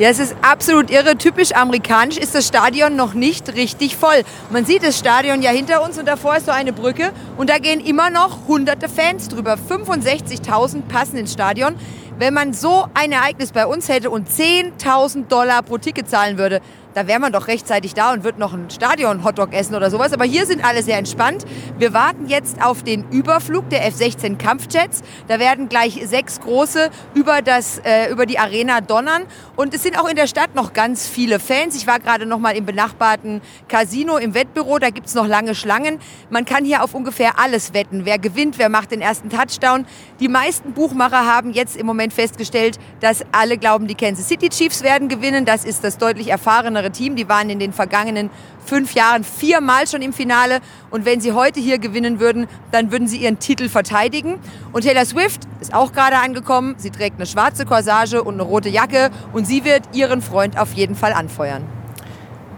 Ja, 0.00 0.08
es 0.08 0.18
ist 0.18 0.34
absolut 0.42 0.90
irre. 0.90 1.16
Typisch 1.16 1.52
amerikanisch 1.52 2.16
ist 2.16 2.34
das 2.34 2.48
Stadion 2.48 2.96
noch 2.96 3.14
nicht 3.14 3.54
richtig 3.54 3.96
voll. 3.96 4.24
Man 4.48 4.64
sieht 4.64 4.82
das 4.82 4.98
Stadion 4.98 5.40
ja 5.40 5.52
hinter 5.52 5.84
uns 5.84 5.98
und 5.98 6.08
davor 6.08 6.36
ist 6.36 6.46
so 6.46 6.52
eine 6.52 6.72
Brücke 6.72 7.12
und 7.36 7.48
da 7.48 7.58
gehen 7.58 7.78
immer 7.78 8.10
noch 8.10 8.48
hunderte 8.48 8.88
Fans 8.88 9.28
drüber. 9.28 9.56
65.000 9.68 10.82
passen 10.88 11.16
ins 11.16 11.34
Stadion. 11.34 11.76
Wenn 12.20 12.34
man 12.34 12.52
so 12.52 12.86
ein 12.92 13.12
Ereignis 13.12 13.50
bei 13.50 13.64
uns 13.64 13.88
hätte 13.88 14.10
und 14.10 14.28
10.000 14.28 15.28
Dollar 15.28 15.62
pro 15.62 15.78
Ticket 15.78 16.10
zahlen 16.10 16.36
würde, 16.36 16.60
da 16.94 17.06
wäre 17.06 17.20
man 17.20 17.32
doch 17.32 17.46
rechtzeitig 17.46 17.94
da 17.94 18.12
und 18.12 18.24
wird 18.24 18.38
noch 18.38 18.52
ein 18.52 18.68
Stadion-Hotdog 18.68 19.52
essen 19.52 19.74
oder 19.74 19.90
sowas. 19.90 20.12
Aber 20.12 20.24
hier 20.24 20.46
sind 20.46 20.64
alle 20.64 20.82
sehr 20.82 20.98
entspannt. 20.98 21.44
Wir 21.78 21.92
warten 21.92 22.26
jetzt 22.26 22.62
auf 22.62 22.82
den 22.82 23.08
Überflug 23.10 23.68
der 23.70 23.86
F-16 23.86 24.36
Kampfjets. 24.36 25.02
Da 25.28 25.38
werden 25.38 25.68
gleich 25.68 26.00
sechs 26.04 26.40
große 26.40 26.90
über, 27.14 27.42
das, 27.42 27.78
äh, 27.84 28.10
über 28.10 28.26
die 28.26 28.38
Arena 28.38 28.80
donnern. 28.80 29.22
Und 29.56 29.74
es 29.74 29.82
sind 29.82 29.98
auch 29.98 30.08
in 30.08 30.16
der 30.16 30.26
Stadt 30.26 30.54
noch 30.54 30.72
ganz 30.72 31.06
viele 31.06 31.38
Fans. 31.38 31.76
Ich 31.76 31.86
war 31.86 32.00
gerade 32.00 32.26
noch 32.26 32.38
mal 32.38 32.56
im 32.56 32.66
benachbarten 32.66 33.40
Casino 33.68 34.16
im 34.16 34.34
Wettbüro. 34.34 34.78
Da 34.78 34.90
gibt's 34.90 35.14
noch 35.14 35.26
lange 35.26 35.54
Schlangen. 35.54 36.00
Man 36.28 36.44
kann 36.44 36.64
hier 36.64 36.82
auf 36.82 36.94
ungefähr 36.94 37.38
alles 37.38 37.72
wetten. 37.72 38.04
Wer 38.04 38.18
gewinnt, 38.18 38.58
wer 38.58 38.68
macht 38.68 38.90
den 38.90 39.00
ersten 39.00 39.30
Touchdown. 39.30 39.86
Die 40.18 40.28
meisten 40.28 40.72
Buchmacher 40.72 41.24
haben 41.26 41.52
jetzt 41.52 41.76
im 41.76 41.86
Moment 41.86 42.12
festgestellt, 42.12 42.78
dass 43.00 43.24
alle 43.32 43.58
glauben, 43.58 43.86
die 43.86 43.94
Kansas 43.94 44.26
City 44.26 44.48
Chiefs 44.48 44.82
werden 44.82 45.08
gewinnen. 45.08 45.44
Das 45.44 45.64
ist 45.64 45.84
das 45.84 45.98
deutlich 45.98 46.28
erfahrene 46.28 46.79
kleinere 46.80 46.90
Team. 46.90 47.16
Die 47.16 47.28
waren 47.28 47.50
in 47.50 47.58
den 47.58 47.72
vergangenen 47.72 48.30
fünf 48.64 48.94
Jahren 48.94 49.24
viermal 49.24 49.86
schon 49.86 50.02
im 50.02 50.12
Finale. 50.12 50.60
Und 50.90 51.04
wenn 51.04 51.20
sie 51.20 51.32
heute 51.32 51.60
hier 51.60 51.78
gewinnen 51.78 52.20
würden, 52.20 52.46
dann 52.72 52.90
würden 52.90 53.08
sie 53.08 53.18
ihren 53.18 53.38
Titel 53.38 53.68
verteidigen. 53.68 54.38
Und 54.72 54.82
Taylor 54.82 55.04
Swift 55.04 55.42
ist 55.60 55.74
auch 55.74 55.92
gerade 55.92 56.16
angekommen. 56.16 56.74
Sie 56.78 56.90
trägt 56.90 57.16
eine 57.16 57.26
schwarze 57.26 57.66
Corsage 57.66 58.22
und 58.22 58.34
eine 58.34 58.42
rote 58.42 58.68
Jacke. 58.68 59.10
Und 59.32 59.46
sie 59.46 59.64
wird 59.64 59.82
ihren 59.92 60.22
Freund 60.22 60.58
auf 60.58 60.72
jeden 60.72 60.94
Fall 60.94 61.12
anfeuern. 61.12 61.64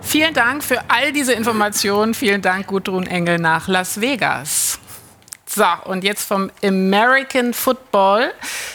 Vielen 0.00 0.34
Dank 0.34 0.64
für 0.64 0.80
all 0.88 1.12
diese 1.12 1.32
Informationen. 1.32 2.14
Vielen 2.14 2.42
Dank, 2.42 2.66
Gudrun 2.66 3.06
Engel 3.06 3.38
nach 3.38 3.68
Las 3.68 4.00
Vegas. 4.00 4.78
So, 5.46 5.64
und 5.84 6.02
jetzt 6.02 6.26
vom 6.26 6.50
American 6.64 7.52
Football 7.52 8.32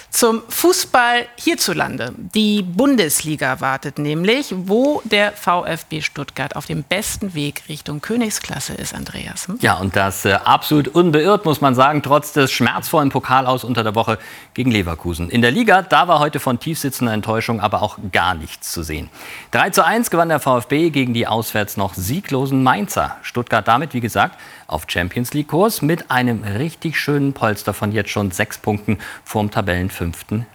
zum 0.09 0.41
Fußball 0.47 1.25
hierzulande. 1.35 2.13
Die 2.33 2.61
Bundesliga 2.63 3.61
wartet 3.61 3.99
nämlich, 3.99 4.53
wo 4.55 5.01
der 5.05 5.31
VfB 5.33 6.01
Stuttgart 6.01 6.55
auf 6.55 6.65
dem 6.65 6.83
besten 6.83 7.33
Weg 7.33 7.63
Richtung 7.69 8.01
Königsklasse 8.01 8.73
ist, 8.73 8.95
Andreas. 8.95 9.47
Hm? 9.47 9.59
Ja, 9.61 9.75
und 9.75 9.95
das 9.95 10.25
äh, 10.25 10.33
absolut 10.33 10.87
unbeirrt, 10.87 11.45
muss 11.45 11.61
man 11.61 11.75
sagen, 11.75 12.01
trotz 12.01 12.33
des 12.33 12.51
schmerzvollen 12.51 13.09
Pokalaus 13.09 13.63
unter 13.63 13.83
der 13.83 13.95
Woche 13.95 14.17
gegen 14.53 14.71
Leverkusen. 14.71 15.29
In 15.29 15.41
der 15.41 15.51
Liga, 15.51 15.81
da 15.81 16.07
war 16.07 16.19
heute 16.19 16.39
von 16.39 16.59
tiefsitzender 16.59 17.13
Enttäuschung 17.13 17.59
aber 17.59 17.81
auch 17.81 17.97
gar 18.11 18.33
nichts 18.33 18.71
zu 18.71 18.83
sehen. 18.83 19.09
3 19.51 19.69
zu 19.71 19.85
1 19.85 20.09
gewann 20.09 20.29
der 20.29 20.39
VfB 20.39 20.89
gegen 20.89 21.13
die 21.13 21.27
auswärts 21.27 21.77
noch 21.77 21.93
sieglosen 21.93 22.63
Mainzer. 22.63 23.17
Stuttgart 23.21 23.67
damit, 23.67 23.93
wie 23.93 24.01
gesagt, 24.01 24.37
auf 24.67 24.85
Champions 24.87 25.33
League-Kurs 25.33 25.81
mit 25.81 26.11
einem 26.11 26.43
richtig 26.43 26.99
schönen 26.99 27.33
Polster 27.33 27.73
von 27.73 27.91
jetzt 27.91 28.09
schon 28.09 28.31
sechs 28.31 28.57
Punkten 28.57 28.97
vorm 29.23 29.49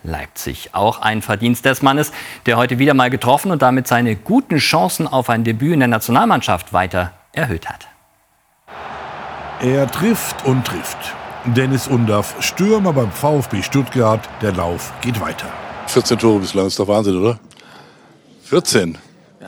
Leipzig. 0.02 0.70
Auch 0.72 1.00
ein 1.00 1.22
Verdienst 1.22 1.64
des 1.64 1.82
Mannes, 1.82 2.12
der 2.46 2.56
heute 2.56 2.78
wieder 2.78 2.94
mal 2.94 3.10
getroffen 3.10 3.50
und 3.50 3.62
damit 3.62 3.86
seine 3.86 4.16
guten 4.16 4.58
Chancen 4.58 5.06
auf 5.06 5.28
ein 5.30 5.44
Debüt 5.44 5.74
in 5.74 5.80
der 5.80 5.88
Nationalmannschaft 5.88 6.72
weiter 6.72 7.12
erhöht 7.32 7.68
hat. 7.68 7.88
Er 9.60 9.88
trifft 9.90 10.44
und 10.44 10.66
trifft. 10.66 11.14
Dennis 11.44 11.88
Undaff, 11.88 12.36
Stürmer 12.40 12.92
beim 12.92 13.10
VfB 13.10 13.62
Stuttgart. 13.62 14.20
Der 14.40 14.52
Lauf 14.52 14.92
geht 15.00 15.20
weiter. 15.20 15.46
14 15.86 16.18
Tore 16.18 16.40
bislang, 16.40 16.66
ist 16.66 16.78
doch 16.78 16.88
Wahnsinn, 16.88 17.16
oder? 17.16 17.38
14. 18.44 18.98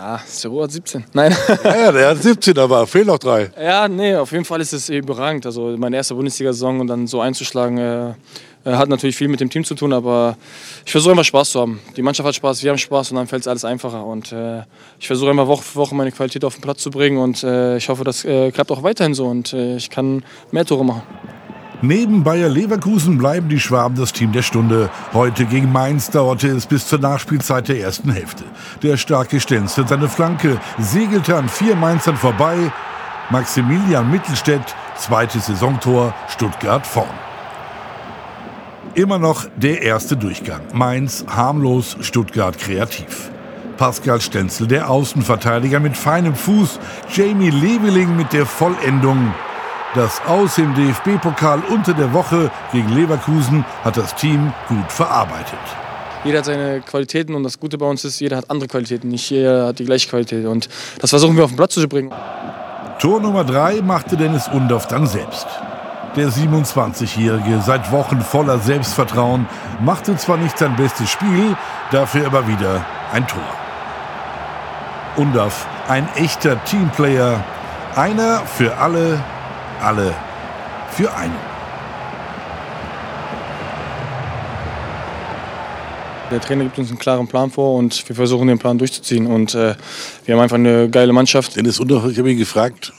Ja, 0.04 0.20
Seru 0.26 0.62
hat 0.62 0.70
17. 0.70 1.02
Nein. 1.14 1.34
Ja, 1.64 1.76
ja, 1.76 1.92
der 1.92 2.08
hat 2.10 2.22
17, 2.22 2.58
aber 2.58 2.86
fehlen 2.86 3.06
noch 3.06 3.18
drei. 3.18 3.50
Ja, 3.58 3.88
nee, 3.88 4.14
auf 4.14 4.32
jeden 4.32 4.44
Fall 4.44 4.60
ist 4.60 4.74
es 4.74 4.90
überragend. 4.90 5.46
Also 5.46 5.74
meine 5.78 5.96
erste 5.96 6.14
Bundesliga-Saison 6.14 6.80
und 6.80 6.88
dann 6.88 7.06
so 7.06 7.22
einzuschlagen, 7.22 7.78
äh, 7.78 8.10
äh, 8.10 8.72
hat 8.72 8.90
natürlich 8.90 9.16
viel 9.16 9.28
mit 9.28 9.40
dem 9.40 9.48
Team 9.48 9.64
zu 9.64 9.74
tun, 9.74 9.94
aber 9.94 10.36
ich 10.84 10.92
versuche 10.92 11.12
immer 11.12 11.24
Spaß 11.24 11.52
zu 11.52 11.60
haben. 11.62 11.80
Die 11.96 12.02
Mannschaft 12.02 12.26
hat 12.26 12.34
Spaß, 12.34 12.62
wir 12.62 12.70
haben 12.70 12.76
Spaß 12.76 13.12
und 13.12 13.16
dann 13.16 13.26
fällt 13.26 13.44
es 13.44 13.48
alles 13.48 13.64
einfacher. 13.64 14.04
Und 14.04 14.30
äh, 14.30 14.64
ich 15.00 15.06
versuche 15.06 15.30
immer 15.30 15.48
Woche 15.48 15.62
für 15.62 15.76
Woche 15.76 15.94
meine 15.94 16.12
Qualität 16.12 16.44
auf 16.44 16.56
den 16.56 16.60
Platz 16.60 16.82
zu 16.82 16.90
bringen 16.90 17.16
und 17.16 17.42
äh, 17.42 17.78
ich 17.78 17.88
hoffe, 17.88 18.04
das 18.04 18.26
äh, 18.26 18.50
klappt 18.50 18.72
auch 18.72 18.82
weiterhin 18.82 19.14
so 19.14 19.24
und 19.24 19.54
äh, 19.54 19.76
ich 19.76 19.88
kann 19.88 20.22
mehr 20.50 20.66
Tore 20.66 20.84
machen. 20.84 21.02
Neben 21.86 22.24
Bayer 22.24 22.48
Leverkusen 22.48 23.18
bleiben 23.18 23.50
die 23.50 23.60
Schwaben 23.60 23.94
das 23.94 24.14
Team 24.14 24.32
der 24.32 24.40
Stunde. 24.40 24.88
Heute 25.12 25.44
gegen 25.44 25.70
Mainz 25.70 26.08
dauerte 26.08 26.48
es 26.48 26.64
bis 26.64 26.86
zur 26.86 26.98
Nachspielzeit 26.98 27.68
der 27.68 27.78
ersten 27.78 28.10
Hälfte. 28.10 28.44
Der 28.82 28.96
starke 28.96 29.38
Stenzel 29.38 29.86
seine 29.86 30.08
Flanke 30.08 30.58
segelte 30.78 31.36
an 31.36 31.46
vier 31.46 31.76
Mainzern 31.76 32.16
vorbei. 32.16 32.72
Maximilian 33.28 34.10
Mittelstädt, 34.10 34.74
zweites 34.96 35.44
Saisontor, 35.44 36.14
Stuttgart 36.28 36.86
vorn. 36.86 37.06
Immer 38.94 39.18
noch 39.18 39.44
der 39.54 39.82
erste 39.82 40.16
Durchgang. 40.16 40.62
Mainz 40.72 41.26
harmlos, 41.28 41.98
Stuttgart 42.00 42.56
kreativ. 42.56 43.30
Pascal 43.76 44.22
Stenzel, 44.22 44.68
der 44.68 44.88
Außenverteidiger 44.88 45.80
mit 45.80 45.98
feinem 45.98 46.34
Fuß. 46.34 46.80
Jamie 47.12 47.50
Leveling 47.50 48.16
mit 48.16 48.32
der 48.32 48.46
Vollendung. 48.46 49.34
Das 49.94 50.20
Aus 50.26 50.58
im 50.58 50.74
DFB-Pokal 50.74 51.62
unter 51.70 51.94
der 51.94 52.12
Woche 52.12 52.50
gegen 52.72 52.88
Leverkusen 52.88 53.64
hat 53.84 53.96
das 53.96 54.12
Team 54.16 54.52
gut 54.68 54.90
verarbeitet. 54.90 55.58
Jeder 56.24 56.38
hat 56.38 56.46
seine 56.46 56.80
Qualitäten 56.80 57.32
und 57.36 57.44
das 57.44 57.60
Gute 57.60 57.78
bei 57.78 57.86
uns 57.86 58.04
ist, 58.04 58.18
jeder 58.18 58.38
hat 58.38 58.50
andere 58.50 58.66
Qualitäten. 58.66 59.06
Nicht 59.06 59.30
jeder 59.30 59.68
hat 59.68 59.78
die 59.78 59.84
gleiche 59.84 60.08
Qualität 60.08 60.46
und 60.46 60.68
das 60.98 61.10
versuchen 61.10 61.36
wir 61.36 61.44
auf 61.44 61.50
den 61.52 61.56
Platz 61.56 61.74
zu 61.74 61.86
bringen. 61.86 62.10
Tor 62.98 63.20
Nummer 63.20 63.44
drei 63.44 63.82
machte 63.82 64.16
Dennis 64.16 64.48
Undorf 64.48 64.88
dann 64.88 65.06
selbst. 65.06 65.46
Der 66.16 66.28
27-Jährige, 66.28 67.60
seit 67.64 67.92
Wochen 67.92 68.20
voller 68.20 68.58
Selbstvertrauen, 68.58 69.46
machte 69.80 70.16
zwar 70.16 70.38
nicht 70.38 70.58
sein 70.58 70.74
bestes 70.74 71.08
Spiel, 71.08 71.56
dafür 71.92 72.26
aber 72.26 72.48
wieder 72.48 72.84
ein 73.12 73.28
Tor. 73.28 73.42
Undorf, 75.16 75.66
ein 75.86 76.08
echter 76.16 76.64
Teamplayer, 76.64 77.44
einer 77.94 78.40
für 78.40 78.76
alle, 78.78 79.20
alle 79.80 80.14
für 80.90 81.12
einen. 81.14 81.54
Der 86.30 86.40
Trainer 86.40 86.64
gibt 86.64 86.78
uns 86.78 86.88
einen 86.88 86.98
klaren 86.98 87.28
Plan 87.28 87.50
vor 87.50 87.76
und 87.76 88.08
wir 88.08 88.16
versuchen 88.16 88.48
den 88.48 88.58
Plan 88.58 88.78
durchzuziehen. 88.78 89.26
Und 89.26 89.54
äh, 89.54 89.74
wir 90.24 90.34
haben 90.34 90.42
einfach 90.42 90.56
eine 90.56 90.88
geile 90.88 91.12
Mannschaft. 91.12 91.54
Dennis 91.54 91.78
Undorf, 91.78 92.10
ich 92.10 92.18
habe 92.18 92.30
ihn 92.30 92.38
gefragt, 92.38 92.92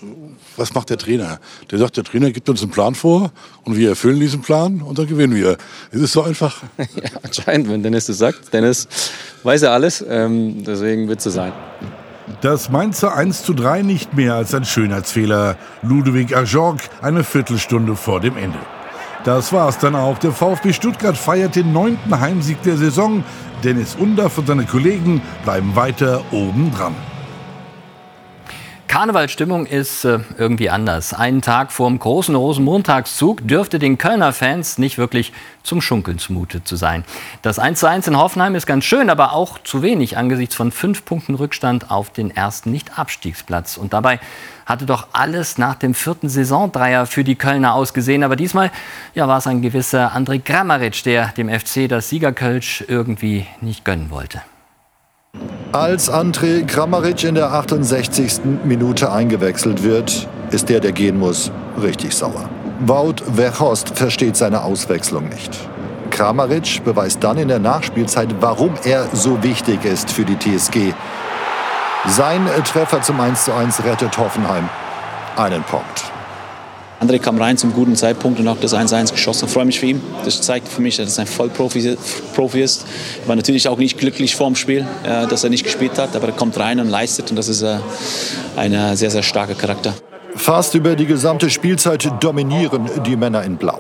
was 0.58 0.74
macht 0.74 0.90
der 0.90 0.98
Trainer? 0.98 1.40
Der 1.72 1.80
sagt, 1.80 1.98
der 1.98 2.04
Trainer 2.04 2.32
gibt 2.32 2.48
uns 2.50 2.62
einen 2.62 2.72
Plan 2.72 2.96
vor 2.96 3.32
und 3.64 3.78
wir 3.78 3.90
erfüllen 3.90 4.20
diesen 4.20 4.42
Plan 4.42 4.82
und 4.82 4.98
dann 4.98 5.08
gewinnen 5.08 5.36
wir. 5.36 5.58
Ist 5.92 6.02
es 6.02 6.12
so 6.12 6.22
einfach? 6.22 6.64
ja, 6.78 7.10
anscheinend, 7.24 7.70
wenn 7.70 7.84
Dennis 7.84 8.06
das 8.06 8.20
sagt. 8.20 8.54
Dennis 8.54 8.88
weiß 9.44 9.64
ja 9.64 9.72
alles, 9.72 10.06
ähm, 10.08 10.64
deswegen 10.64 11.08
wird 11.08 11.18
es 11.18 11.26
so 11.26 11.32
sein. 11.32 11.52
Das 12.42 12.72
Mainzer 12.72 13.16
1 13.16 13.44
zu 13.44 13.54
3 13.54 13.84
nicht 13.84 14.16
mehr 14.16 14.34
als 14.34 14.54
ein 14.56 14.66
Schönheitsfehler. 14.66 15.58
Ludovic 15.84 16.36
Ajorg 16.36 16.80
eine 17.02 17.24
Viertelstunde 17.24 17.96
vor 17.96 18.20
dem 18.20 18.36
Ende. 18.36 18.58
Das 19.24 19.54
war's 19.54 19.78
dann 19.78 19.96
auch. 19.96 20.18
Der 20.18 20.32
VfB 20.32 20.74
Stuttgart 20.74 21.18
feiert 21.18 21.56
den 21.56 21.72
neunten 21.72 22.20
Heimsieg 22.20 22.62
der 22.64 22.78
Saison. 22.78 23.24
Dennis 23.64 23.96
Undaff 23.96 24.40
und 24.40 24.48
seine 24.48 24.66
Kollegen 24.66 25.22
bleiben 25.44 25.76
weiter 25.76 26.22
oben 26.32 26.72
dran. 26.76 26.96
Karnevalsstimmung 28.96 29.66
ist 29.66 30.06
äh, 30.06 30.20
irgendwie 30.38 30.70
anders. 30.70 31.14
Einen 31.14 31.42
Tag 31.42 31.74
vor 31.74 31.90
dem 31.90 32.00
großen 32.00 32.34
Rosenmontagszug 32.34 33.46
dürfte 33.46 33.78
den 33.78 33.98
Kölner 33.98 34.32
Fans 34.32 34.78
nicht 34.78 34.98
wirklich 34.98 35.34
zum 35.64 35.82
Schunkeln 35.82 36.18
zumute 36.18 36.64
zu 36.64 36.78
sein. 36.78 37.04
Das 37.42 37.60
1:1 37.60 38.08
in 38.08 38.18
Hoffenheim 38.18 38.56
ist 38.56 38.66
ganz 38.66 38.86
schön, 38.86 39.10
aber 39.10 39.34
auch 39.34 39.60
zu 39.60 39.82
wenig 39.82 40.18
angesichts 40.18 40.56
von 40.56 40.72
fünf 40.72 41.04
Punkten 41.04 41.36
Rückstand 41.36 41.92
auf 41.92 42.10
den 42.10 42.34
ersten 42.34 42.72
Nicht-Abstiegsplatz. 42.72 43.76
Und 43.76 43.92
dabei 43.92 44.22
hatte 44.66 44.86
doch 44.86 45.08
alles 45.12 45.58
nach 45.58 45.76
dem 45.76 45.94
vierten 45.94 46.30
Saisondreier 46.30 47.06
für 47.06 47.26
die 47.26 47.36
Kölner 47.36 47.74
ausgesehen. 47.74 48.24
Aber 48.24 48.38
diesmal 48.38 48.72
ja, 49.14 49.28
war 49.28 49.40
es 49.40 49.48
ein 49.48 49.62
gewisser 49.62 50.16
André 50.16 50.42
Kramaric, 50.42 51.04
der 51.04 51.34
dem 51.34 51.50
FC 51.50 51.90
das 51.90 52.08
Siegerkölsch 52.08 52.86
irgendwie 52.88 53.46
nicht 53.60 53.84
gönnen 53.84 54.10
wollte. 54.10 54.42
Als 55.72 56.10
André 56.10 56.66
Kramaric 56.66 57.24
in 57.24 57.36
der 57.36 57.52
68. 57.52 58.42
Minute 58.64 59.12
eingewechselt 59.12 59.84
wird, 59.84 60.28
ist 60.52 60.70
der, 60.70 60.80
der 60.80 60.94
gehen 60.94 61.20
muss, 61.20 61.52
richtig 61.82 62.16
sauer. 62.16 62.50
Wout 62.80 63.16
Verhorst 63.36 63.98
versteht 63.98 64.38
seine 64.38 64.64
Auswechslung 64.64 65.28
nicht. 65.28 65.58
Kramaric 66.12 66.84
beweist 66.86 67.24
dann 67.24 67.38
in 67.38 67.50
der 67.50 67.60
Nachspielzeit, 67.60 68.30
warum 68.40 68.76
er 68.86 69.08
so 69.12 69.44
wichtig 69.44 69.84
ist 69.84 70.12
für 70.12 70.24
die 70.24 70.38
TSG. 70.38 70.94
Sein 72.08 72.48
Treffer 72.64 73.02
zum 73.02 73.20
1:1 73.20 73.84
rettet 73.84 74.18
Hoffenheim 74.18 74.70
einen 75.36 75.64
Punkt. 75.64 76.15
André 77.00 77.20
kam 77.20 77.38
rein 77.38 77.58
zum 77.58 77.74
guten 77.74 77.96
Zeitpunkt 77.96 78.40
und 78.40 78.50
hat 78.50 78.64
das 78.64 78.74
1-1 78.74 79.12
geschossen. 79.12 79.46
Ich 79.46 79.52
freue 79.52 79.66
mich 79.66 79.80
für 79.80 79.88
ihn. 79.88 80.02
Das 80.24 80.42
zeigt 80.42 80.68
für 80.68 80.82
mich, 80.82 80.98
dass 80.98 81.18
er 81.18 81.24
ein 81.24 81.28
Vollprofi 81.28 81.98
Profi 82.34 82.62
ist. 82.62 82.86
Ich 83.22 83.28
war 83.28 83.36
natürlich 83.36 83.68
auch 83.68 83.78
nicht 83.78 83.98
glücklich 83.98 84.36
vor 84.36 84.48
dem 84.48 84.56
Spiel, 84.56 84.88
äh, 85.04 85.28
dass 85.28 85.44
er 85.44 85.50
nicht 85.50 85.64
gespielt 85.64 85.98
hat, 85.98 86.16
aber 86.16 86.28
er 86.28 86.34
kommt 86.34 86.58
rein 86.58 86.80
und 86.80 86.90
leistet 86.90 87.30
und 87.30 87.36
das 87.36 87.50
ist 87.50 87.62
äh, 87.62 87.78
ein 88.56 88.96
sehr, 88.96 89.12
sehr 89.12 89.24
starker 89.24 89.56
Charakter. 89.56 89.94
Fast 90.36 90.76
über 90.76 90.96
die 90.96 91.06
gesamte 91.06 91.50
Spielzeit 91.50 92.12
dominieren 92.22 92.90
die 93.06 93.16
Männer 93.16 93.44
in 93.44 93.58
Blau. 93.58 93.80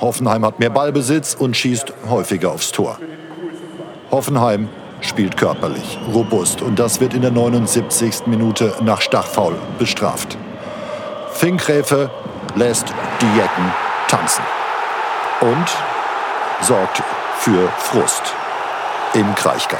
Hoffenheim 0.00 0.44
hat 0.44 0.60
mehr 0.60 0.70
Ballbesitz 0.70 1.34
und 1.34 1.56
schießt 1.56 1.92
häufiger 2.08 2.52
aufs 2.52 2.70
Tor. 2.70 2.98
Hoffenheim 4.10 4.68
spielt 5.00 5.36
körperlich, 5.36 5.98
robust 6.12 6.62
und 6.62 6.78
das 6.78 7.00
wird 7.00 7.14
in 7.14 7.22
der 7.22 7.30
79. 7.30 8.26
Minute 8.26 8.74
nach 8.82 9.00
Stachfaul 9.00 9.56
bestraft. 9.78 10.38
Finkgräfe 11.32 12.10
lässt 12.58 12.86
die 13.20 13.38
Jecken 13.38 13.72
tanzen 14.08 14.42
und 15.40 15.66
sorgt 16.60 17.02
für 17.38 17.68
Frust 17.78 18.22
im 19.14 19.32
Kraichgau. 19.34 19.76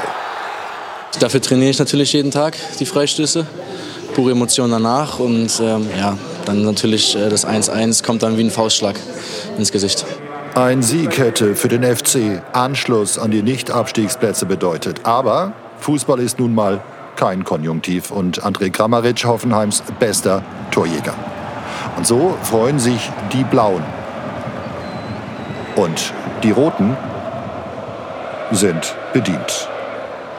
Dafür 1.19 1.41
trainiere 1.41 1.71
ich 1.71 1.79
natürlich 1.79 2.13
jeden 2.13 2.31
Tag 2.31 2.55
die 2.79 2.85
Freistöße, 2.85 3.45
pure 4.13 4.31
Emotionen 4.31 4.71
danach 4.71 5.19
und 5.19 5.59
ähm, 5.59 5.87
ja, 5.97 6.17
dann 6.45 6.63
natürlich 6.63 7.15
äh, 7.15 7.29
das 7.29 7.45
1-1 7.45 8.03
kommt 8.03 8.23
dann 8.23 8.37
wie 8.37 8.43
ein 8.43 8.51
Faustschlag 8.51 8.95
ins 9.57 9.71
Gesicht. 9.71 10.05
Ein 10.55 10.81
Sieg 10.81 11.17
hätte 11.17 11.55
für 11.55 11.67
den 11.67 11.83
FC 11.83 12.41
Anschluss 12.53 13.19
an 13.19 13.31
die 13.31 13.41
Nicht-Abstiegsplätze 13.41 14.45
bedeutet. 14.45 15.01
Aber 15.03 15.53
Fußball 15.79 16.19
ist 16.19 16.39
nun 16.39 16.55
mal 16.55 16.81
kein 17.15 17.43
Konjunktiv 17.43 18.11
und 18.11 18.43
André 18.43 18.71
Kramaric, 18.71 19.25
Hoffenheims 19.25 19.83
bester 19.99 20.43
Torjäger. 20.71 21.13
Und 21.99 22.07
so 22.07 22.37
freuen 22.43 22.79
sich 22.79 23.11
die 23.33 23.43
Blauen. 23.43 23.83
Und 25.75 26.13
die 26.43 26.51
Roten 26.51 26.95
sind 28.51 28.95
bedient. 29.11 29.67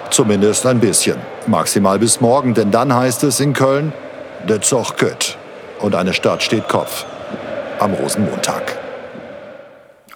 Zumindest 0.08 0.64
ein 0.64 0.80
bisschen. 0.80 1.18
Maximal 1.46 1.98
bis 1.98 2.22
morgen, 2.22 2.54
denn 2.54 2.70
dann 2.70 2.94
heißt 2.94 3.24
es 3.24 3.40
in 3.40 3.52
Köln, 3.52 3.92
der 4.48 4.62
Zoch 4.62 4.96
gött. 4.96 5.36
Und 5.80 5.94
eine 5.94 6.14
Stadt 6.14 6.42
steht 6.42 6.66
Kopf 6.66 7.04
am 7.78 7.92
Rosenmontag. 7.92 8.78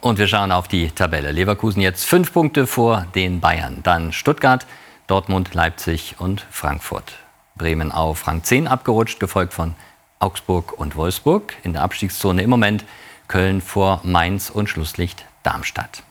Und 0.00 0.18
wir 0.18 0.28
schauen 0.28 0.50
auf 0.50 0.66
die 0.66 0.92
Tabelle. 0.92 1.30
Leverkusen 1.30 1.82
jetzt 1.82 2.06
fünf 2.06 2.32
Punkte 2.32 2.66
vor 2.66 3.06
den 3.14 3.40
Bayern. 3.40 3.80
Dann 3.82 4.14
Stuttgart, 4.14 4.64
Dortmund, 5.08 5.52
Leipzig 5.52 6.14
und 6.16 6.46
Frankfurt. 6.50 7.12
Bremen 7.54 7.92
auf 7.92 8.26
Rang 8.26 8.42
10 8.42 8.66
abgerutscht, 8.66 9.20
gefolgt 9.20 9.52
von 9.52 9.74
Augsburg 10.18 10.78
und 10.78 10.96
Wolfsburg. 10.96 11.54
In 11.62 11.72
der 11.72 11.82
Abstiegszone 11.82 12.42
im 12.42 12.50
Moment 12.50 12.84
Köln 13.28 13.60
vor 13.60 14.00
Mainz 14.04 14.50
und 14.50 14.68
Schlusslicht 14.68 15.24
Darmstadt. 15.42 16.02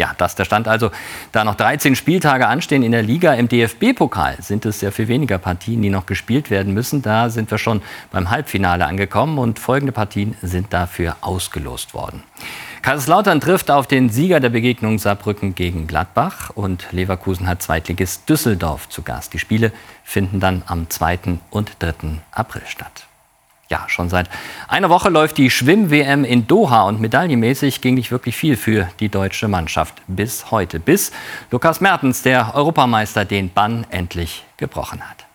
Ja, 0.00 0.14
das 0.16 0.32
ist 0.32 0.38
der 0.38 0.46
Stand 0.46 0.66
also. 0.66 0.90
Da 1.30 1.44
noch 1.44 1.56
13 1.56 1.94
Spieltage 1.94 2.48
anstehen 2.48 2.82
in 2.82 2.92
der 2.92 3.02
Liga, 3.02 3.34
im 3.34 3.48
DFB-Pokal 3.48 4.36
sind 4.40 4.64
es 4.64 4.80
sehr 4.80 4.92
viel 4.92 5.08
weniger 5.08 5.36
Partien, 5.36 5.82
die 5.82 5.90
noch 5.90 6.06
gespielt 6.06 6.50
werden 6.50 6.72
müssen. 6.72 7.02
Da 7.02 7.28
sind 7.28 7.50
wir 7.50 7.58
schon 7.58 7.82
beim 8.10 8.30
Halbfinale 8.30 8.86
angekommen 8.86 9.36
und 9.36 9.58
folgende 9.58 9.92
Partien 9.92 10.38
sind 10.40 10.72
dafür 10.72 11.16
ausgelost 11.20 11.92
worden. 11.92 12.22
Kaiserslautern 12.80 13.42
trifft 13.42 13.70
auf 13.70 13.86
den 13.86 14.08
Sieger 14.08 14.40
der 14.40 14.48
Begegnung 14.48 14.98
Saarbrücken 14.98 15.54
gegen 15.54 15.86
Gladbach 15.86 16.48
und 16.48 16.86
Leverkusen 16.92 17.46
hat 17.46 17.60
Zweitligist 17.60 18.26
Düsseldorf 18.26 18.88
zu 18.88 19.02
Gast. 19.02 19.34
Die 19.34 19.38
Spiele 19.38 19.70
finden 20.02 20.40
dann 20.40 20.62
am 20.66 20.88
2. 20.88 21.40
und 21.50 21.72
3. 21.80 22.20
April 22.32 22.62
statt. 22.66 23.09
Ja, 23.70 23.84
schon 23.86 24.08
seit 24.08 24.28
einer 24.66 24.90
Woche 24.90 25.10
läuft 25.10 25.38
die 25.38 25.48
Schwimm-WM 25.48 26.24
in 26.24 26.48
Doha 26.48 26.82
und 26.88 27.00
medaillenmäßig 27.00 27.80
ging 27.80 27.94
nicht 27.94 28.10
wirklich 28.10 28.36
viel 28.36 28.56
für 28.56 28.88
die 28.98 29.08
deutsche 29.08 29.46
Mannschaft 29.46 30.02
bis 30.08 30.50
heute, 30.50 30.80
bis 30.80 31.12
Lukas 31.52 31.80
Mertens, 31.80 32.22
der 32.22 32.56
Europameister, 32.56 33.24
den 33.24 33.48
Bann 33.48 33.86
endlich 33.90 34.44
gebrochen 34.56 35.08
hat. 35.08 35.29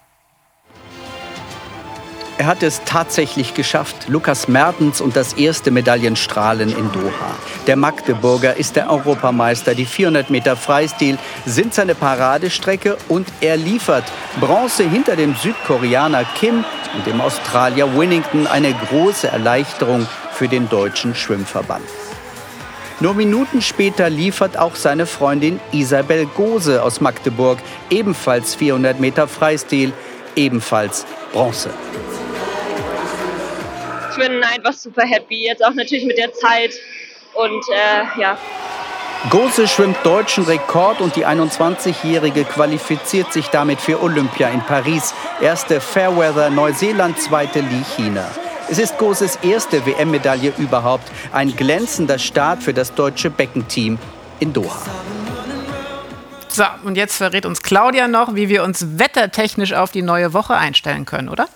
Er 2.38 2.48
hat 2.48 2.63
es 2.63 2.82
tatsächlich 2.84 3.54
geschafft. 3.54 4.10
Lukas 4.10 4.50
Mertens 4.50 5.00
und 5.00 5.15
das 5.15 5.34
erste 5.34 5.71
Medaillenstrahlen 5.71 6.67
in 6.69 6.91
Doha. 6.91 7.38
Der 7.65 7.78
Magdeburger 7.78 8.58
ist 8.58 8.76
der 8.76 8.89
Europameister. 8.89 9.74
Die 9.74 9.86
400 9.86 10.30
Meter 10.30 10.58
Freistil 10.58 11.17
sind 11.45 11.74
seine 11.74 11.95
Paradestrecke 11.95 12.98
und 13.08 13.26
er 13.39 13.56
liefert 13.56 14.04
Bronze 14.41 14.84
hinter 14.84 15.15
dem 15.15 15.34
Südkoreaner 15.36 16.26
Kim 16.38 16.65
und 16.98 17.08
dem 17.08 17.21
Australier 17.21 17.98
Winnington. 17.98 18.48
Eine 18.48 18.74
große 18.74 19.30
Erleichterung 19.30 20.06
für 20.34 20.50
den 20.50 20.67
deutschen 20.67 21.15
Schwimmverband. 21.15 21.86
Nur 23.00 23.13
Minuten 23.13 23.62
später 23.62 24.10
liefert 24.10 24.58
auch 24.58 24.76
seine 24.76 25.06
Freundin 25.06 25.62
Isabel 25.71 26.26
Gose 26.26 26.84
aus 26.84 27.00
Magdeburg 27.00 27.60
ebenfalls 27.89 28.56
400 28.56 29.00
Meter 29.00 29.30
Freistil, 29.30 29.93
ebenfalls 30.36 31.06
Bronze 31.32 31.69
ich 34.15 34.28
bin 34.28 34.43
einfach 34.43 34.73
super 34.73 35.06
happy, 35.06 35.45
jetzt 35.45 35.63
auch 35.63 35.73
natürlich 35.73 36.06
mit 36.06 36.17
der 36.17 36.34
Zeit 36.34 36.73
und 37.34 37.63
äh, 37.73 38.21
ja. 38.21 38.38
Gose 39.30 39.67
schwimmt 39.67 39.97
deutschen 40.04 40.43
Rekord 40.45 41.01
und 41.01 41.15
die 41.15 41.25
21-Jährige 41.25 42.45
qualifiziert 42.45 43.34
sich 43.34 43.47
damit 43.47 43.82
für 43.82 44.01
Olympia 44.01 44.49
in 44.49 44.62
Paris. 44.62 45.13
Erste 45.41 45.82
Fairweather 45.82 46.49
Neuseeland, 46.49 47.19
zweite 47.19 47.60
Lee 47.60 47.84
China. 47.95 48.30
Es 48.69 48.78
ist 48.78 48.97
Goses 48.97 49.38
erste 49.41 49.86
WM-Medaille 49.86 50.54
überhaupt. 50.58 51.12
Ein 51.32 51.56
glänzender 51.56 52.19
Start 52.19 52.63
für 52.63 52.73
das 52.73 52.93
deutsche 52.93 53.30
Beckenteam 53.30 53.97
in 54.39 54.54
Doha. 54.54 54.80
So, 56.49 56.63
und 56.84 56.95
jetzt 56.95 57.17
verrät 57.17 57.45
uns 57.45 57.63
Claudia 57.63 58.08
noch, 58.08 58.36
wie 58.36 58.47
wir 58.47 58.63
uns 58.63 58.97
wettertechnisch 58.97 59.73
auf 59.73 59.91
die 59.91 60.04
neue 60.04 60.34
Woche 60.34 60.56
einstellen 60.56 61.06
können, 61.06 61.30
oder? 61.30 61.47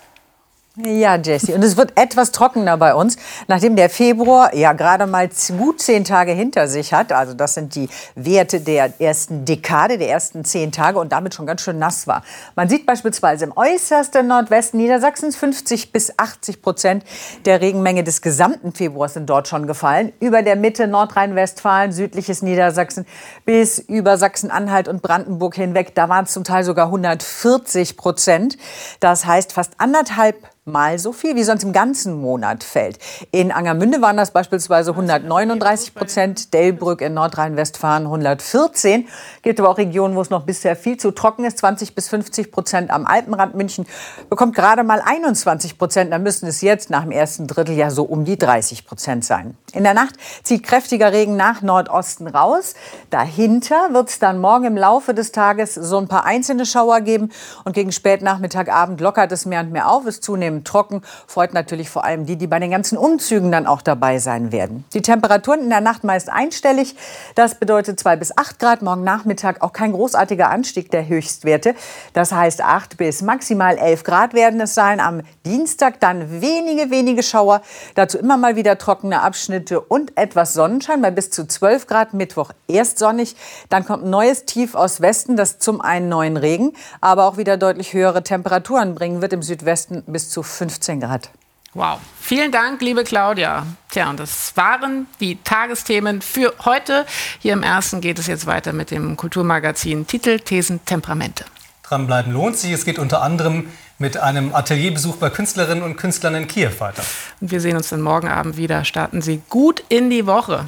Ja, 0.75 1.15
Jesse. 1.15 1.55
Und 1.55 1.63
es 1.63 1.77
wird 1.77 1.93
etwas 1.95 2.31
trockener 2.31 2.77
bei 2.77 2.93
uns, 2.93 3.17
nachdem 3.47 3.75
der 3.75 3.89
Februar 3.89 4.53
ja 4.53 4.73
gerade 4.73 5.07
mal 5.07 5.27
gut 5.57 5.81
zehn 5.81 6.05
Tage 6.05 6.31
hinter 6.31 6.67
sich 6.67 6.93
hat. 6.93 7.11
Also 7.11 7.33
das 7.33 7.55
sind 7.55 7.73
die 7.73 7.89
Werte 8.13 8.61
der 8.61 8.93
ersten 9.01 9.45
Dekade, 9.45 9.97
der 9.97 10.09
ersten 10.09 10.45
zehn 10.45 10.71
Tage 10.71 10.99
und 10.99 11.11
damit 11.11 11.33
schon 11.33 11.47
ganz 11.47 11.61
schön 11.61 11.79
nass 11.79 12.05
war. 12.05 12.23
Man 12.55 12.69
sieht 12.69 12.85
beispielsweise 12.85 13.45
im 13.45 13.57
äußersten 13.57 14.27
Nordwesten 14.27 14.79
Niedersachsens 14.79 15.35
50 15.37 15.91
bis 15.91 16.13
80 16.17 16.61
Prozent 16.61 17.03
der 17.45 17.61
Regenmenge 17.61 18.03
des 18.03 18.21
gesamten 18.21 18.71
Februars 18.71 19.15
sind 19.15 19.27
dort 19.27 19.47
schon 19.47 19.65
gefallen. 19.65 20.13
Über 20.19 20.43
der 20.43 20.55
Mitte 20.55 20.87
Nordrhein-Westfalen, 20.87 21.91
südliches 21.91 22.43
Niedersachsen 22.43 23.07
bis 23.43 23.79
über 23.79 24.17
Sachsen-Anhalt 24.17 24.87
und 24.87 25.01
Brandenburg 25.01 25.55
hinweg, 25.55 25.95
da 25.95 26.09
waren 26.09 26.25
es 26.25 26.31
zum 26.31 26.43
Teil 26.43 26.63
sogar 26.63 26.85
140 26.85 27.97
Prozent. 27.97 28.57
Das 28.99 29.25
heißt 29.25 29.51
fast 29.51 29.73
anderthalb 29.79 30.35
mal 30.71 30.99
so 30.99 31.11
viel, 31.11 31.35
wie 31.35 31.43
sonst 31.43 31.63
im 31.63 31.73
ganzen 31.73 32.19
Monat 32.19 32.63
fällt. 32.63 32.99
In 33.31 33.51
Angermünde 33.51 34.01
waren 34.01 34.17
das 34.17 34.31
beispielsweise 34.31 34.91
139 34.91 35.93
Prozent, 35.93 36.53
Delbrück 36.53 37.01
in 37.01 37.13
Nordrhein-Westfalen 37.13 38.03
114. 38.05 39.07
Gibt 39.41 39.59
aber 39.59 39.69
auch 39.69 39.77
Regionen, 39.77 40.15
wo 40.15 40.21
es 40.21 40.29
noch 40.29 40.43
bisher 40.43 40.75
viel 40.75 40.97
zu 40.97 41.11
trocken 41.11 41.45
ist, 41.45 41.59
20 41.59 41.95
bis 41.95 42.09
50 42.09 42.51
Prozent 42.51 42.91
am 42.91 43.05
Alpenrand. 43.05 43.55
München 43.55 43.85
bekommt 44.29 44.55
gerade 44.55 44.83
mal 44.83 45.01
21 45.03 45.77
Prozent. 45.77 46.13
Da 46.13 46.19
müssen 46.19 46.47
es 46.47 46.61
jetzt 46.61 46.89
nach 46.89 47.03
dem 47.03 47.11
ersten 47.11 47.47
Drittel 47.47 47.75
ja 47.75 47.89
so 47.89 48.03
um 48.03 48.25
die 48.25 48.37
30 48.37 48.85
Prozent 48.85 49.25
sein. 49.25 49.57
In 49.73 49.83
der 49.83 49.93
Nacht 49.93 50.15
zieht 50.43 50.63
kräftiger 50.63 51.11
Regen 51.11 51.35
nach 51.35 51.61
Nordosten 51.61 52.27
raus. 52.27 52.73
Dahinter 53.09 53.89
wird 53.91 54.09
es 54.09 54.19
dann 54.19 54.39
morgen 54.39 54.65
im 54.65 54.77
Laufe 54.77 55.13
des 55.13 55.31
Tages 55.31 55.75
so 55.75 55.97
ein 55.97 56.07
paar 56.07 56.25
einzelne 56.25 56.65
Schauer 56.65 57.01
geben. 57.01 57.29
Und 57.65 57.73
gegen 57.73 57.91
Spätnachmittag, 57.91 58.69
Abend 58.69 59.01
lockert 59.01 59.31
es 59.31 59.45
mehr 59.45 59.61
und 59.61 59.71
mehr 59.71 59.89
auf, 59.89 60.05
ist 60.05 60.23
zunehmend 60.23 60.58
trocken. 60.63 61.01
Freut 61.27 61.53
natürlich 61.53 61.89
vor 61.89 62.03
allem 62.03 62.25
die, 62.25 62.35
die 62.35 62.47
bei 62.47 62.59
den 62.59 62.71
ganzen 62.71 62.97
Umzügen 62.97 63.51
dann 63.51 63.67
auch 63.67 63.81
dabei 63.81 64.19
sein 64.19 64.51
werden. 64.51 64.85
Die 64.93 65.01
Temperaturen 65.01 65.61
in 65.61 65.69
der 65.69 65.81
Nacht 65.81 66.03
meist 66.03 66.29
einstellig. 66.29 66.95
Das 67.35 67.55
bedeutet 67.55 67.99
2 67.99 68.15
bis 68.15 68.37
8 68.37 68.59
Grad. 68.59 68.81
Morgen 68.81 69.03
Nachmittag 69.03 69.61
auch 69.61 69.73
kein 69.73 69.91
großartiger 69.91 70.49
Anstieg 70.49 70.91
der 70.91 71.07
Höchstwerte. 71.07 71.75
Das 72.13 72.31
heißt 72.31 72.61
8 72.61 72.97
bis 72.97 73.21
maximal 73.21 73.77
11 73.77 74.03
Grad 74.03 74.33
werden 74.33 74.61
es 74.61 74.75
sein. 74.75 74.99
Am 74.99 75.21
Dienstag 75.45 75.99
dann 75.99 76.41
wenige, 76.41 76.91
wenige 76.91 77.23
Schauer. 77.23 77.61
Dazu 77.95 78.17
immer 78.17 78.37
mal 78.37 78.55
wieder 78.55 78.77
trockene 78.77 79.21
Abschnitte 79.21 79.81
und 79.81 80.17
etwas 80.17 80.53
Sonnenschein 80.53 81.01
bei 81.01 81.11
bis 81.11 81.31
zu 81.31 81.47
12 81.47 81.87
Grad. 81.87 82.13
Mittwoch 82.13 82.51
erst 82.67 82.99
sonnig. 82.99 83.35
Dann 83.69 83.85
kommt 83.85 84.03
ein 84.03 84.09
neues 84.09 84.45
Tief 84.45 84.75
aus 84.75 85.01
Westen, 85.01 85.35
das 85.35 85.59
zum 85.59 85.81
einen 85.81 86.09
neuen 86.09 86.37
Regen, 86.37 86.73
aber 87.01 87.25
auch 87.25 87.37
wieder 87.37 87.57
deutlich 87.57 87.93
höhere 87.93 88.23
Temperaturen 88.23 88.95
bringen 88.95 89.21
wird. 89.21 89.33
Im 89.33 89.41
Südwesten 89.41 90.03
bis 90.07 90.29
zu 90.29 90.43
15 90.57 90.99
Grad. 90.99 91.29
Wow. 91.73 91.99
Vielen 92.19 92.51
Dank, 92.51 92.81
liebe 92.81 93.03
Claudia. 93.03 93.65
Tja, 93.89 94.09
und 94.09 94.19
das 94.19 94.57
waren 94.57 95.07
die 95.19 95.37
Tagesthemen 95.43 96.21
für 96.21 96.53
heute. 96.65 97.05
Hier 97.39 97.53
im 97.53 97.61
ersten 97.61 98.01
geht 98.01 98.17
es 98.17 98.27
jetzt 98.27 98.47
weiter 98.47 98.73
mit 98.73 98.89
dem 98.89 99.15
Kulturmagazin 99.15 100.07
Titel, 100.07 100.39
Thesen, 100.39 100.83
Temperamente. 100.85 101.45
Dranbleiben 101.83 102.33
lohnt 102.33 102.57
sich. 102.57 102.71
Es 102.71 102.85
geht 102.85 102.97
unter 102.97 103.21
anderem 103.21 103.69
mit 103.99 104.17
einem 104.17 104.55
Atelierbesuch 104.55 105.17
bei 105.17 105.29
Künstlerinnen 105.29 105.83
und 105.83 105.97
Künstlern 105.97 106.33
in 106.35 106.47
Kiew 106.47 106.71
weiter. 106.79 107.03
Und 107.39 107.51
wir 107.51 107.61
sehen 107.61 107.77
uns 107.77 107.89
dann 107.89 108.01
morgen 108.01 108.29
Abend 108.29 108.57
wieder. 108.57 108.83
Starten 108.83 109.21
Sie 109.21 109.41
gut 109.49 109.83
in 109.89 110.09
die 110.09 110.25
Woche. 110.25 110.67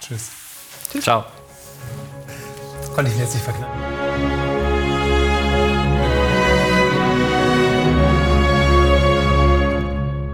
Tschüss. 0.00 0.30
Tschüss. 0.90 1.04
Ciao. 1.04 1.24
Das 2.80 2.92
konnte 2.92 3.10
ich 3.10 3.16
mir 3.16 3.24
jetzt 3.24 3.34
nicht 3.34 3.44
verkneifen. 3.44 3.99